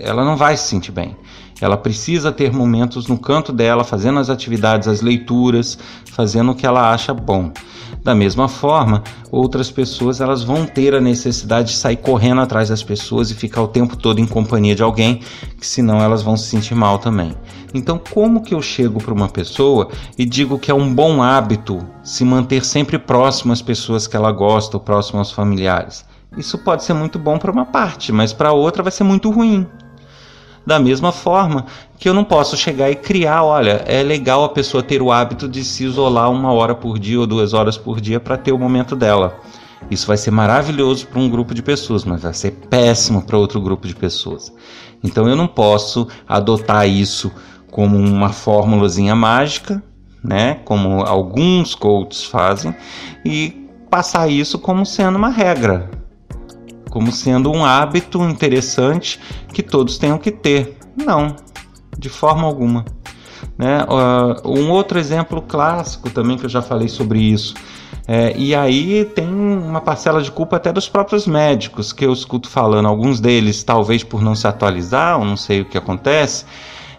ela 0.00 0.24
não 0.24 0.36
vai 0.36 0.56
se 0.56 0.68
sentir 0.68 0.92
bem. 0.92 1.16
Ela 1.60 1.76
precisa 1.76 2.32
ter 2.32 2.52
momentos 2.52 3.06
no 3.06 3.18
canto 3.18 3.52
dela, 3.52 3.84
fazendo 3.84 4.18
as 4.18 4.28
atividades, 4.28 4.88
as 4.88 5.00
leituras, 5.00 5.78
fazendo 6.10 6.52
o 6.52 6.54
que 6.54 6.66
ela 6.66 6.92
acha 6.92 7.14
bom. 7.14 7.52
Da 8.02 8.14
mesma 8.14 8.48
forma, 8.48 9.02
outras 9.30 9.70
pessoas 9.70 10.20
elas 10.20 10.42
vão 10.42 10.66
ter 10.66 10.94
a 10.94 11.00
necessidade 11.00 11.70
de 11.70 11.76
sair 11.76 11.96
correndo 11.96 12.40
atrás 12.40 12.68
das 12.68 12.82
pessoas 12.82 13.30
e 13.30 13.34
ficar 13.34 13.62
o 13.62 13.68
tempo 13.68 13.96
todo 13.96 14.20
em 14.20 14.26
companhia 14.26 14.74
de 14.74 14.82
alguém, 14.82 15.20
que 15.58 15.66
senão 15.66 16.02
elas 16.02 16.22
vão 16.22 16.36
se 16.36 16.48
sentir 16.48 16.74
mal 16.74 16.98
também. 16.98 17.34
Então, 17.72 17.98
como 18.12 18.42
que 18.42 18.54
eu 18.54 18.60
chego 18.60 19.02
para 19.02 19.14
uma 19.14 19.28
pessoa 19.28 19.88
e 20.18 20.26
digo 20.26 20.58
que 20.58 20.70
é 20.70 20.74
um 20.74 20.94
bom 20.94 21.22
hábito 21.22 21.78
se 22.02 22.24
manter 22.24 22.64
sempre 22.64 22.98
próximo 22.98 23.52
às 23.52 23.62
pessoas 23.62 24.06
que 24.06 24.16
ela 24.16 24.30
gosta, 24.32 24.76
ou 24.76 24.82
próximo 24.82 25.18
aos 25.18 25.32
familiares? 25.32 26.04
Isso 26.36 26.58
pode 26.58 26.84
ser 26.84 26.94
muito 26.94 27.18
bom 27.18 27.38
para 27.38 27.50
uma 27.50 27.64
parte, 27.64 28.12
mas 28.12 28.32
para 28.32 28.52
outra 28.52 28.82
vai 28.82 28.92
ser 28.92 29.04
muito 29.04 29.30
ruim. 29.30 29.66
Da 30.66 30.78
mesma 30.78 31.12
forma 31.12 31.66
que 31.98 32.08
eu 32.08 32.14
não 32.14 32.24
posso 32.24 32.56
chegar 32.56 32.90
e 32.90 32.94
criar, 32.94 33.42
olha, 33.42 33.84
é 33.86 34.02
legal 34.02 34.44
a 34.44 34.48
pessoa 34.48 34.82
ter 34.82 35.02
o 35.02 35.12
hábito 35.12 35.46
de 35.48 35.62
se 35.62 35.84
isolar 35.84 36.30
uma 36.30 36.52
hora 36.52 36.74
por 36.74 36.98
dia 36.98 37.20
ou 37.20 37.26
duas 37.26 37.52
horas 37.52 37.76
por 37.76 38.00
dia 38.00 38.18
para 38.18 38.38
ter 38.38 38.52
o 38.52 38.58
momento 38.58 38.96
dela. 38.96 39.38
Isso 39.90 40.06
vai 40.06 40.16
ser 40.16 40.30
maravilhoso 40.30 41.06
para 41.06 41.20
um 41.20 41.28
grupo 41.28 41.54
de 41.54 41.62
pessoas, 41.62 42.04
mas 42.04 42.22
vai 42.22 42.32
ser 42.32 42.52
péssimo 42.70 43.22
para 43.22 43.36
outro 43.36 43.60
grupo 43.60 43.86
de 43.86 43.94
pessoas. 43.94 44.50
Então 45.02 45.28
eu 45.28 45.36
não 45.36 45.46
posso 45.46 46.08
adotar 46.26 46.88
isso 46.88 47.30
como 47.70 47.98
uma 47.98 48.30
fórmulazinha 48.30 49.14
mágica, 49.14 49.82
né, 50.22 50.54
como 50.64 51.02
alguns 51.02 51.74
coaches 51.74 52.24
fazem, 52.24 52.74
e 53.22 53.68
passar 53.90 54.30
isso 54.30 54.58
como 54.58 54.86
sendo 54.86 55.18
uma 55.18 55.28
regra 55.28 55.90
como 56.90 57.10
sendo 57.12 57.50
um 57.50 57.64
hábito 57.64 58.22
interessante 58.22 59.20
que 59.52 59.62
todos 59.62 59.98
tenham 59.98 60.18
que 60.18 60.30
ter. 60.30 60.78
Não, 60.96 61.34
de 61.98 62.08
forma 62.08 62.44
alguma. 62.44 62.84
Né? 63.58 63.84
Uh, 63.84 64.48
um 64.48 64.70
outro 64.70 64.98
exemplo 64.98 65.42
clássico 65.42 66.10
também 66.10 66.36
que 66.36 66.44
eu 66.44 66.50
já 66.50 66.62
falei 66.62 66.88
sobre 66.88 67.20
isso. 67.20 67.54
É, 68.06 68.36
e 68.36 68.54
aí 68.54 69.04
tem 69.06 69.26
uma 69.26 69.80
parcela 69.80 70.20
de 70.20 70.30
culpa 70.30 70.56
até 70.56 70.70
dos 70.70 70.88
próprios 70.88 71.26
médicos 71.26 71.90
que 71.92 72.04
eu 72.04 72.12
escuto 72.12 72.50
falando, 72.50 72.86
alguns 72.86 73.18
deles, 73.18 73.62
talvez 73.62 74.04
por 74.04 74.20
não 74.20 74.34
se 74.34 74.46
atualizar, 74.46 75.18
ou 75.18 75.24
não 75.24 75.38
sei 75.38 75.62
o 75.62 75.64
que 75.64 75.78
acontece, 75.78 76.44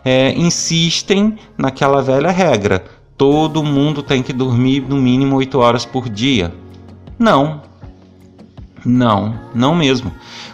é, 0.03 0.33
insistem 0.33 1.37
naquela 1.57 2.01
velha 2.01 2.31
regra: 2.31 2.83
todo 3.15 3.63
mundo 3.63 4.01
tem 4.01 4.23
que 4.23 4.33
dormir 4.33 4.81
no 4.81 4.95
mínimo 4.95 5.35
8 5.35 5.59
horas 5.59 5.85
por 5.85 6.09
dia. 6.09 6.51
Não, 7.19 7.61
não, 8.85 9.39
não 9.53 9.73
mesmo. 9.73 10.11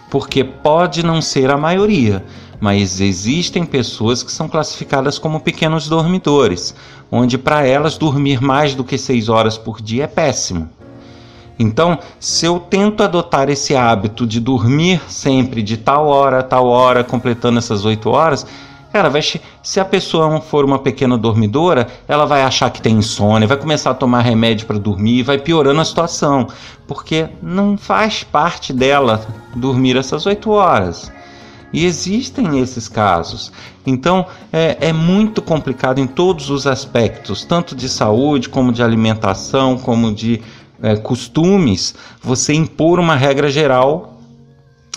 Porque 0.10 0.44
pode 0.44 1.04
não 1.04 1.22
ser 1.22 1.50
a 1.52 1.58
maioria, 1.58 2.24
mas 2.60 3.02
existem 3.02 3.66
pessoas 3.66 4.24
que 4.24 4.32
são 4.32 4.48
classificadas 4.48 5.18
como 5.18 5.40
pequenos 5.40 5.90
dormidores, 5.90 6.76
onde 7.12 7.38
para 7.38 7.66
elas 7.66 7.98
dormir 7.98 8.42
mais 8.42 8.74
do 8.76 8.84
que 8.84 8.98
6 8.98 9.30
horas 9.30 9.58
por 9.58 9.82
dia 9.82 10.06
é 10.06 10.08
péssimo. 10.08 10.70
Então, 11.60 12.00
se 12.20 12.46
eu 12.46 12.60
tento 12.60 13.04
adotar 13.04 13.50
esse 13.50 13.76
hábito 13.76 14.26
de 14.26 14.40
dormir 14.40 15.02
sempre 15.08 15.62
de 15.62 15.78
tal 15.78 16.08
hora 16.08 16.40
a 16.40 16.44
tal 16.44 16.68
hora, 16.68 17.04
completando 17.04 17.60
essas 17.60 17.86
8 17.86 18.10
horas, 18.10 18.48
Cara, 18.92 19.10
vai, 19.10 19.22
se 19.22 19.80
a 19.80 19.86
pessoa 19.86 20.42
for 20.42 20.66
uma 20.66 20.78
pequena 20.78 21.18
dormidora, 21.18 21.88
ela 22.10 22.26
vai 22.26 22.44
achar 22.44 22.70
que 22.70 22.82
tem 22.82 22.98
insônia, 22.98 23.48
vai 23.48 23.56
começar 23.56 23.92
a 23.92 23.94
tomar 23.94 24.20
remédio 24.22 24.68
para 24.68 24.78
dormir, 24.78 25.24
vai 25.24 25.38
piorando 25.38 25.80
a 25.80 25.86
situação, 25.86 26.48
porque 26.86 27.30
não 27.42 27.78
faz 27.78 28.24
parte 28.26 28.74
dela 28.74 29.26
dormir 29.56 29.96
essas 29.96 30.26
oito 30.26 30.52
horas. 30.52 31.10
E 31.72 31.86
existem 31.86 32.60
esses 32.60 32.90
casos. 32.90 33.50
Então 33.86 34.26
é, 34.52 34.90
é, 34.90 34.92
muito 34.92 35.42
complicado 35.42 36.00
em 36.00 36.08
todos 36.08 36.50
os 36.50 36.68
aspectos, 36.68 37.46
tanto 37.46 37.74
de 37.74 37.88
saúde, 37.88 38.50
como 38.50 38.74
de 38.74 38.84
alimentação, 38.84 39.78
como 39.78 40.14
de 40.14 40.42
é, 40.84 40.98
costumes, 40.98 41.96
você 42.22 42.54
impor 42.54 43.00
uma 43.00 43.16
regra 43.16 43.50
geral 43.50 44.18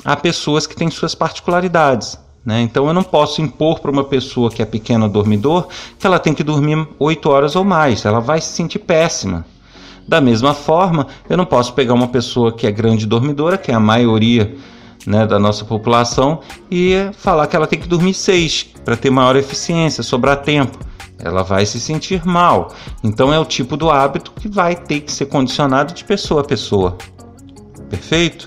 a 0.05 0.17
pessoas 0.17 0.67
que 0.67 0.75
têm 0.75 0.91
suas 0.91 1.15
particularidades. 1.15 2.24
Né? 2.45 2.61
Então 2.61 2.87
eu 2.87 2.93
não 2.93 3.03
posso 3.03 3.41
impor 3.41 3.81
para 3.81 3.91
uma 3.91 4.05
pessoa 4.05 4.51
que 4.51 4.61
é 4.61 4.67
pequena 4.67 5.09
dormidor 5.09 5.67
que 5.99 6.07
ela 6.07 6.19
tem 6.19 6.35
que 6.35 6.45
dormir 6.45 6.87
8 6.99 7.31
horas 7.31 7.57
ou 7.57 7.65
mais, 7.65 8.05
ela 8.05 8.21
vai 8.21 8.41
se 8.41 8.49
sentir 8.49 8.81
péssima. 8.81 9.47
Da 10.07 10.21
mesma 10.21 10.53
forma, 10.53 11.07
eu 11.29 11.37
não 11.37 11.47
posso 11.47 11.73
pegar 11.73 11.95
uma 11.95 12.09
pessoa 12.09 12.53
que 12.53 12.67
é 12.67 12.71
grande 12.71 13.07
dormidora, 13.07 13.57
que 13.57 13.71
é 13.71 13.75
a 13.75 13.81
maioria 13.81 14.55
né, 15.07 15.27
da 15.27 15.39
nossa 15.39 15.65
população, 15.65 16.41
e 16.71 17.09
falar 17.17 17.47
que 17.47 17.57
ela 17.57 17.67
tem 17.67 17.79
que 17.79 17.89
dormir 17.89 18.13
6 18.13 18.75
para 18.85 18.97
ter 18.97 19.11
maior 19.11 19.35
eficiência, 19.35 20.03
sobrar 20.03 20.43
tempo. 20.43 20.79
Ela 21.19 21.43
vai 21.43 21.65
se 21.65 21.81
sentir 21.81 22.25
mal. 22.27 22.75
Então 23.03 23.33
é 23.33 23.39
o 23.39 23.47
tipo 23.47 23.79
do 23.79 23.91
hábito 23.91 24.33
que 24.33 24.49
vai 24.49 24.75
ter 24.75 25.01
que 25.01 25.11
ser 25.11 25.27
condicionado 25.27 25.95
de 25.95 26.05
pessoa 26.05 26.43
a 26.43 26.45
pessoa. 26.45 26.99
Perfeito? 27.89 28.47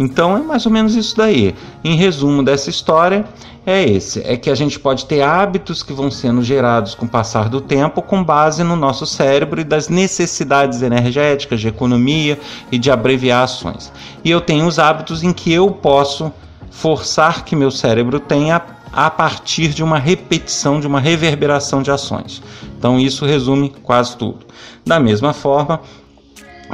Então 0.00 0.34
é 0.34 0.40
mais 0.40 0.64
ou 0.64 0.72
menos 0.72 0.94
isso 0.94 1.14
daí. 1.14 1.54
Em 1.84 1.94
resumo 1.94 2.42
dessa 2.42 2.70
história, 2.70 3.22
é 3.66 3.84
esse: 3.84 4.22
é 4.24 4.34
que 4.34 4.48
a 4.48 4.54
gente 4.54 4.80
pode 4.80 5.04
ter 5.04 5.20
hábitos 5.20 5.82
que 5.82 5.92
vão 5.92 6.10
sendo 6.10 6.42
gerados 6.42 6.94
com 6.94 7.04
o 7.04 7.08
passar 7.08 7.50
do 7.50 7.60
tempo 7.60 8.00
com 8.00 8.24
base 8.24 8.64
no 8.64 8.76
nosso 8.76 9.04
cérebro 9.04 9.60
e 9.60 9.64
das 9.64 9.90
necessidades 9.90 10.80
energéticas, 10.80 11.60
de 11.60 11.68
economia 11.68 12.40
e 12.72 12.78
de 12.78 12.90
abreviações. 12.90 13.92
E 14.24 14.30
eu 14.30 14.40
tenho 14.40 14.66
os 14.66 14.78
hábitos 14.78 15.22
em 15.22 15.34
que 15.34 15.52
eu 15.52 15.70
posso 15.70 16.32
forçar 16.70 17.44
que 17.44 17.54
meu 17.54 17.70
cérebro 17.70 18.18
tenha 18.18 18.62
a 18.90 19.10
partir 19.10 19.68
de 19.68 19.84
uma 19.84 19.98
repetição, 19.98 20.80
de 20.80 20.86
uma 20.86 20.98
reverberação 20.98 21.82
de 21.82 21.90
ações. 21.90 22.42
Então 22.78 22.98
isso 22.98 23.26
resume 23.26 23.68
quase 23.82 24.16
tudo. 24.16 24.46
Da 24.82 24.98
mesma 24.98 25.34
forma 25.34 25.78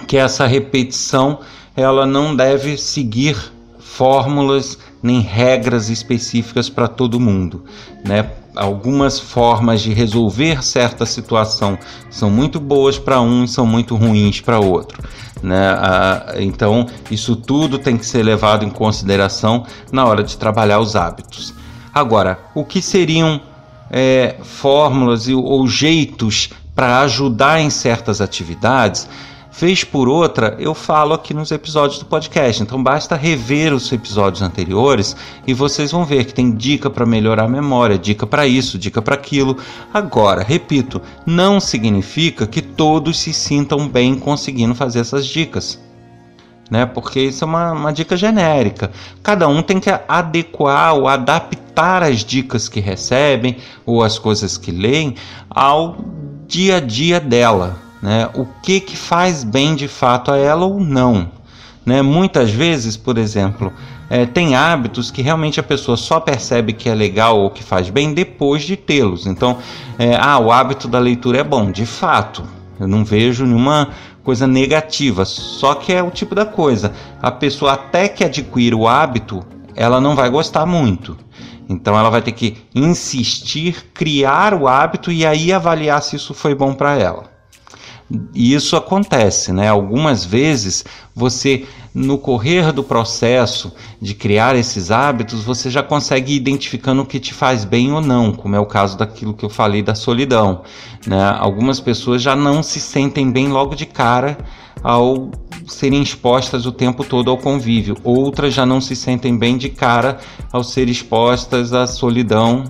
que 0.07 0.17
essa 0.17 0.47
repetição 0.47 1.41
ela 1.77 2.07
não 2.07 2.35
deve 2.35 2.79
seguir 2.79 3.37
fórmulas 3.79 4.79
nem 5.03 5.21
regras 5.21 5.89
específicas 5.89 6.69
para 6.69 6.89
todo 6.89 7.21
mundo, 7.21 7.65
né? 8.05 8.31
Algumas 8.55 9.21
formas 9.21 9.83
de 9.83 9.93
resolver 9.93 10.65
certa 10.65 11.05
situação 11.05 11.79
são 12.11 12.31
muito 12.31 12.59
boas 12.59 12.99
para 12.99 13.21
um 13.21 13.45
e 13.45 13.49
são 13.49 13.67
muito 13.67 13.95
ruins 13.95 14.41
para 14.41 14.59
outro. 14.59 15.03
Né? 15.43 15.77
Ah, 15.79 16.35
então, 16.39 16.87
isso 17.11 17.37
tudo 17.37 17.79
tem 17.79 17.99
que 17.99 18.07
ser 18.07 18.23
levado 18.23 18.65
em 18.65 18.71
consideração 18.71 19.67
na 19.93 20.07
hora 20.07 20.23
de 20.23 20.39
trabalhar 20.39 20.81
os 20.81 20.97
hábitos. 20.97 21.53
Agora, 21.93 22.39
o 22.55 22.65
que 22.65 22.81
seriam 22.81 23.41
é, 23.91 24.37
fórmulas 24.43 25.29
ou 25.29 25.69
jeitos 25.69 26.49
para 26.75 27.01
ajudar 27.01 27.61
em 27.61 27.69
certas 27.69 28.23
atividades? 28.23 29.07
Vez 29.59 29.83
por 29.83 30.07
outra, 30.07 30.55
eu 30.59 30.75
falo 30.75 31.14
aqui 31.14 31.33
nos 31.33 31.51
episódios 31.51 31.99
do 31.99 32.05
podcast, 32.05 32.62
então 32.62 32.83
basta 32.83 33.16
rever 33.16 33.73
os 33.73 33.90
episódios 33.90 34.42
anteriores 34.42 35.16
e 35.47 35.55
vocês 35.55 35.92
vão 35.92 36.05
ver 36.05 36.27
que 36.27 36.35
tem 36.35 36.55
dica 36.55 36.90
para 36.90 37.07
melhorar 37.07 37.45
a 37.45 37.49
memória, 37.49 37.97
dica 37.97 38.27
para 38.27 38.47
isso, 38.47 38.77
dica 38.77 39.01
para 39.01 39.14
aquilo. 39.14 39.57
Agora, 39.95 40.42
repito, 40.42 41.01
não 41.25 41.59
significa 41.59 42.47
que 42.47 42.61
todos 42.61 43.19
se 43.19 43.33
sintam 43.33 43.88
bem 43.88 44.19
conseguindo 44.19 44.75
fazer 44.75 44.99
essas 45.01 45.27
dicas. 45.27 45.81
né? 46.71 46.85
Porque 46.85 47.21
isso 47.21 47.42
é 47.42 47.47
uma, 47.47 47.73
uma 47.73 47.92
dica 47.95 48.14
genérica. 48.14 48.90
Cada 49.23 49.49
um 49.49 49.62
tem 49.62 49.81
que 49.81 49.88
adequar 50.07 50.95
ou 50.95 51.09
adaptar 51.09 52.03
as 52.03 52.23
dicas 52.23 52.69
que 52.69 52.79
recebem 52.79 53.57
ou 53.87 54.03
as 54.03 54.19
coisas 54.19 54.59
que 54.59 54.71
leem 54.71 55.14
ao 55.49 55.97
dia 56.47 56.77
a 56.77 56.81
dia 56.81 57.19
dela, 57.19 57.86
né? 58.03 58.29
O 58.35 58.47
que 58.63 58.81
que 58.81 58.97
faz 58.97 59.45
bem 59.45 59.75
de 59.75 59.89
fato 59.89 60.31
a 60.31 60.37
ela 60.37 60.65
ou 60.65 60.81
não, 60.81 61.31
né? 61.85 62.03
Muitas 62.03 62.51
vezes, 62.51 62.97
por 62.97 63.19
exemplo, 63.19 63.73
é, 64.09 64.25
tem 64.25 64.55
hábitos 64.55 65.11
que 65.11 65.23
realmente 65.23 65.59
a 65.59 65.63
pessoa 65.63 65.97
só 65.97 66.21
percebe 66.21 66.73
que 66.73 66.89
é 66.89 66.95
legal 66.95 67.39
ou 67.39 67.51
que 67.51 67.63
faz 67.63 67.91
bem 67.91 68.15
depois 68.15 68.63
de 68.63 68.77
tê-los. 68.77 69.27
Então, 69.27 69.59
é, 69.99 70.17
ah, 70.17 70.39
o 70.39 70.53
hábito 70.53 70.89
da 70.89 70.99
leitura 70.99 71.39
é 71.39 71.45
bom, 71.45 71.71
de 71.71 71.87
fato. 71.87 72.45
Eu 72.79 72.87
não 72.87 73.05
vejo 73.05 73.45
nenhuma 73.45 73.91
coisa 74.23 74.47
negativa, 74.47 75.25
só 75.25 75.75
que 75.75 75.93
é 75.93 76.03
o 76.03 76.11
tipo 76.11 76.35
da 76.35 76.45
coisa. 76.45 76.93
A 77.23 77.31
pessoa 77.31 77.73
até 77.73 78.09
que 78.09 78.25
adquira 78.25 78.77
o 78.77 78.87
hábito, 78.87 79.45
ela 79.75 80.01
não 80.01 80.15
vai 80.15 80.29
gostar 80.29 80.67
muito. 80.67 81.17
Então 81.69 81.99
ela 81.99 82.11
vai 82.11 82.23
ter 82.23 82.33
que 82.33 82.57
insistir, 82.75 83.91
criar 83.93 84.55
o 84.55 84.69
hábito 84.69 85.11
e 85.11 85.27
aí 85.27 85.53
avaliar 85.53 86.03
se 86.03 86.17
isso 86.17 86.33
foi 86.33 86.55
bom 86.55 86.75
para 86.75 86.97
ela. 86.97 87.36
E 88.35 88.55
isso 88.55 88.77
acontece, 88.77 89.53
né? 89.53 89.69
Algumas 89.69 90.25
vezes 90.25 90.85
você, 91.14 91.66
no 91.92 92.16
correr 92.19 92.73
do 92.73 92.85
processo 92.85 93.73
de 94.01 94.14
criar 94.14 94.55
esses 94.55 94.92
hábitos, 94.92 95.42
você 95.42 95.69
já 95.69 95.83
consegue 95.83 96.33
ir 96.33 96.37
identificando 96.37 97.03
o 97.03 97.07
que 97.07 97.19
te 97.19 97.35
faz 97.35 97.64
bem 97.64 97.92
ou 97.92 98.01
não, 98.01 98.33
como 98.33 98.55
é 98.55 98.61
o 98.61 98.66
caso 98.66 98.97
daquilo 98.97 99.35
que 99.35 99.45
eu 99.45 99.51
falei 99.51 99.83
da 99.83 99.95
solidão. 99.95 100.62
Né? 101.05 101.37
Algumas 101.38 101.81
pessoas 101.81 102.23
já 102.23 102.37
não 102.37 102.62
se 102.62 102.79
sentem 102.79 103.31
bem 103.31 103.49
logo 103.49 103.75
de 103.75 103.87
cara 103.87 104.38
ao 104.85 105.31
serem 105.66 106.01
expostas 106.01 106.64
o 106.64 106.71
tempo 106.71 107.03
todo 107.03 107.29
ao 107.29 107.37
convívio, 107.37 107.97
outras 108.05 108.55
já 108.55 108.64
não 108.64 108.81
se 108.81 108.95
sentem 108.95 109.37
bem 109.37 109.59
de 109.59 109.69
cara 109.69 110.19
ao 110.53 110.62
ser 110.62 110.88
expostas 110.88 111.73
à 111.73 111.88
solidão 111.88 112.62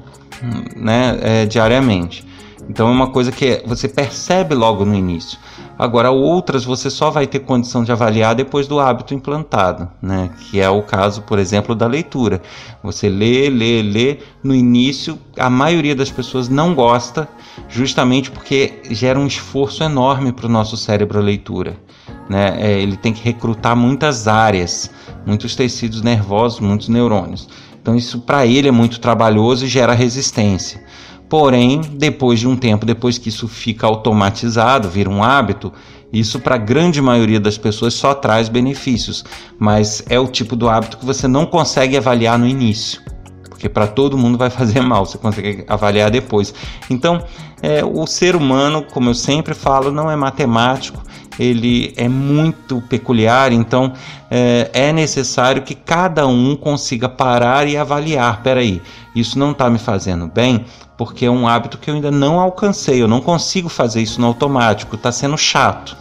né, 0.74 1.18
é, 1.20 1.46
diariamente. 1.46 2.24
Então 2.68 2.88
é 2.88 2.90
uma 2.90 3.10
coisa 3.10 3.30
que 3.30 3.62
você 3.66 3.88
percebe 3.88 4.54
logo 4.54 4.84
no 4.84 4.94
início. 4.94 5.38
Agora, 5.78 6.10
outras 6.10 6.64
você 6.64 6.88
só 6.88 7.10
vai 7.10 7.26
ter 7.26 7.40
condição 7.40 7.84
de 7.84 7.92
avaliar 7.92 8.34
depois 8.34 8.66
do 8.66 8.80
hábito 8.80 9.12
implantado, 9.12 9.88
né? 10.00 10.30
que 10.40 10.58
é 10.58 10.68
o 10.70 10.82
caso, 10.82 11.22
por 11.22 11.38
exemplo, 11.38 11.74
da 11.74 11.86
leitura. 11.86 12.40
Você 12.82 13.08
lê, 13.10 13.50
lê, 13.50 13.82
lê. 13.82 14.18
No 14.42 14.54
início, 14.54 15.18
a 15.38 15.50
maioria 15.50 15.94
das 15.94 16.10
pessoas 16.10 16.48
não 16.48 16.74
gosta, 16.74 17.28
justamente 17.68 18.30
porque 18.30 18.80
gera 18.90 19.18
um 19.18 19.26
esforço 19.26 19.84
enorme 19.84 20.32
para 20.32 20.46
o 20.46 20.50
nosso 20.50 20.78
cérebro 20.78 21.18
a 21.18 21.22
leitura. 21.22 21.76
Né? 22.28 22.56
É, 22.58 22.80
ele 22.80 22.96
tem 22.96 23.12
que 23.12 23.22
recrutar 23.22 23.76
muitas 23.76 24.26
áreas, 24.26 24.90
muitos 25.26 25.54
tecidos 25.54 26.00
nervosos, 26.00 26.58
muitos 26.60 26.88
neurônios. 26.88 27.48
Então, 27.80 27.94
isso 27.94 28.20
para 28.20 28.46
ele 28.46 28.66
é 28.66 28.72
muito 28.72 28.98
trabalhoso 28.98 29.66
e 29.66 29.68
gera 29.68 29.92
resistência. 29.92 30.82
Porém, 31.28 31.80
depois 31.80 32.38
de 32.38 32.46
um 32.46 32.56
tempo, 32.56 32.86
depois 32.86 33.18
que 33.18 33.28
isso 33.28 33.48
fica 33.48 33.86
automatizado, 33.86 34.88
vira 34.88 35.10
um 35.10 35.22
hábito, 35.22 35.72
isso 36.12 36.38
para 36.38 36.54
a 36.54 36.58
grande 36.58 37.02
maioria 37.02 37.40
das 37.40 37.58
pessoas 37.58 37.94
só 37.94 38.14
traz 38.14 38.48
benefícios, 38.48 39.24
mas 39.58 40.04
é 40.08 40.18
o 40.20 40.28
tipo 40.28 40.54
do 40.54 40.68
hábito 40.68 40.98
que 40.98 41.04
você 41.04 41.26
não 41.26 41.44
consegue 41.44 41.96
avaliar 41.96 42.38
no 42.38 42.46
início, 42.46 43.00
porque 43.56 43.70
para 43.70 43.86
todo 43.86 44.18
mundo 44.18 44.36
vai 44.36 44.50
fazer 44.50 44.82
mal, 44.82 45.06
você 45.06 45.16
consegue 45.16 45.64
avaliar 45.66 46.10
depois. 46.10 46.54
Então, 46.90 47.24
é, 47.62 47.82
o 47.82 48.06
ser 48.06 48.36
humano, 48.36 48.84
como 48.92 49.10
eu 49.10 49.14
sempre 49.14 49.54
falo, 49.54 49.90
não 49.90 50.10
é 50.10 50.14
matemático, 50.14 51.02
ele 51.38 51.92
é 51.96 52.08
muito 52.08 52.80
peculiar, 52.82 53.52
então 53.52 53.92
é, 54.30 54.70
é 54.72 54.92
necessário 54.92 55.62
que 55.62 55.74
cada 55.74 56.26
um 56.26 56.54
consiga 56.54 57.08
parar 57.08 57.66
e 57.66 57.76
avaliar. 57.76 58.42
Peraí, 58.42 58.80
isso 59.14 59.38
não 59.38 59.52
está 59.52 59.68
me 59.68 59.78
fazendo 59.78 60.26
bem, 60.26 60.64
porque 60.96 61.24
é 61.26 61.30
um 61.30 61.48
hábito 61.48 61.78
que 61.78 61.90
eu 61.90 61.94
ainda 61.94 62.10
não 62.10 62.38
alcancei, 62.38 63.02
eu 63.02 63.08
não 63.08 63.20
consigo 63.20 63.68
fazer 63.68 64.02
isso 64.02 64.20
no 64.20 64.26
automático, 64.26 64.96
está 64.96 65.10
sendo 65.10 65.36
chato. 65.36 65.96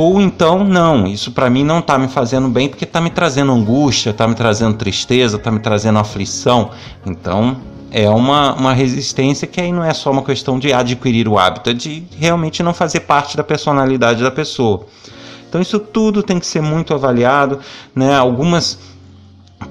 Ou 0.00 0.20
então, 0.20 0.62
não, 0.62 1.08
isso 1.08 1.32
para 1.32 1.50
mim 1.50 1.64
não 1.64 1.80
está 1.80 1.98
me 1.98 2.06
fazendo 2.06 2.48
bem 2.48 2.68
porque 2.68 2.84
está 2.84 3.00
me 3.00 3.10
trazendo 3.10 3.50
angústia, 3.50 4.10
está 4.10 4.28
me 4.28 4.34
trazendo 4.36 4.76
tristeza, 4.76 5.38
está 5.38 5.50
me 5.50 5.58
trazendo 5.58 5.98
aflição. 5.98 6.70
Então, 7.04 7.56
é 7.90 8.08
uma, 8.08 8.54
uma 8.54 8.72
resistência 8.72 9.44
que 9.44 9.60
aí 9.60 9.72
não 9.72 9.82
é 9.82 9.92
só 9.92 10.12
uma 10.12 10.22
questão 10.22 10.56
de 10.56 10.72
adquirir 10.72 11.26
o 11.26 11.36
hábito, 11.36 11.70
é 11.70 11.72
de 11.72 12.04
realmente 12.16 12.62
não 12.62 12.72
fazer 12.72 13.00
parte 13.00 13.36
da 13.36 13.42
personalidade 13.42 14.22
da 14.22 14.30
pessoa. 14.30 14.86
Então 15.48 15.60
isso 15.60 15.80
tudo 15.80 16.22
tem 16.22 16.38
que 16.38 16.46
ser 16.46 16.62
muito 16.62 16.94
avaliado, 16.94 17.58
né? 17.92 18.14
Algumas 18.16 18.78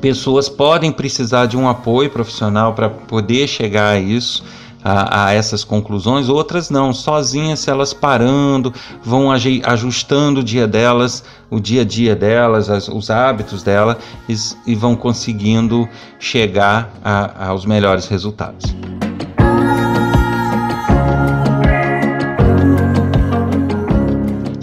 pessoas 0.01 0.49
podem 0.49 0.91
precisar 0.91 1.45
de 1.45 1.55
um 1.55 1.69
apoio 1.69 2.09
profissional 2.09 2.73
para 2.73 2.89
poder 2.89 3.47
chegar 3.47 3.91
a 3.91 3.97
isso 3.97 4.43
a, 4.87 5.25
a, 5.25 5.33
essas 5.33 5.65
conclusões, 5.65 6.29
outras 6.29 6.69
não, 6.69 6.93
sozinhas, 6.93 7.67
elas 7.67 7.93
parando, 7.93 8.73
vão 9.03 9.29
ajustando 9.29 10.39
o 10.39 10.43
dia 10.43 10.65
delas, 10.65 11.25
o 11.49 11.59
dia 11.59 11.81
a 11.81 11.85
dia 11.85 12.15
delas, 12.15 12.69
as, 12.69 12.87
os 12.87 13.09
hábitos 13.09 13.63
dela 13.63 13.97
e, 14.29 14.35
e 14.65 14.75
vão 14.75 14.95
conseguindo 14.95 15.89
chegar 16.19 16.89
a, 17.03 17.49
aos 17.49 17.65
melhores 17.65 18.07
resultados. 18.07 18.73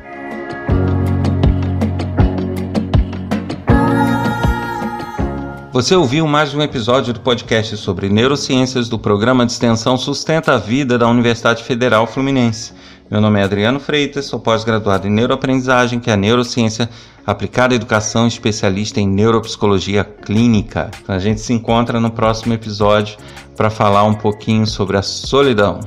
Você 5.72 5.94
ouviu 5.94 6.26
mais 6.26 6.54
um 6.54 6.62
episódio 6.62 7.12
do 7.12 7.20
podcast 7.20 7.76
sobre 7.76 8.08
neurociências 8.08 8.88
do 8.88 8.98
programa 8.98 9.44
de 9.44 9.52
extensão 9.52 9.96
Sustenta 9.98 10.54
a 10.54 10.58
Vida 10.58 10.98
da 10.98 11.06
Universidade 11.06 11.62
Federal 11.62 12.06
Fluminense. 12.06 12.72
Meu 13.08 13.20
nome 13.20 13.38
é 13.38 13.44
Adriano 13.44 13.78
Freitas, 13.78 14.24
sou 14.24 14.40
pós-graduado 14.40 15.06
em 15.06 15.10
neuroaprendizagem, 15.10 16.00
que 16.00 16.10
é 16.10 16.14
a 16.14 16.16
neurociência 16.16 16.90
aplicada 17.24 17.72
à 17.72 17.76
educação, 17.76 18.26
especialista 18.26 19.00
em 19.00 19.06
neuropsicologia 19.06 20.02
clínica. 20.02 20.90
Então 21.00 21.14
a 21.14 21.18
gente 21.20 21.40
se 21.40 21.52
encontra 21.52 22.00
no 22.00 22.10
próximo 22.10 22.52
episódio 22.52 23.16
para 23.56 23.70
falar 23.70 24.02
um 24.02 24.14
pouquinho 24.14 24.66
sobre 24.66 24.96
a 24.96 25.02
solidão. 25.02 25.78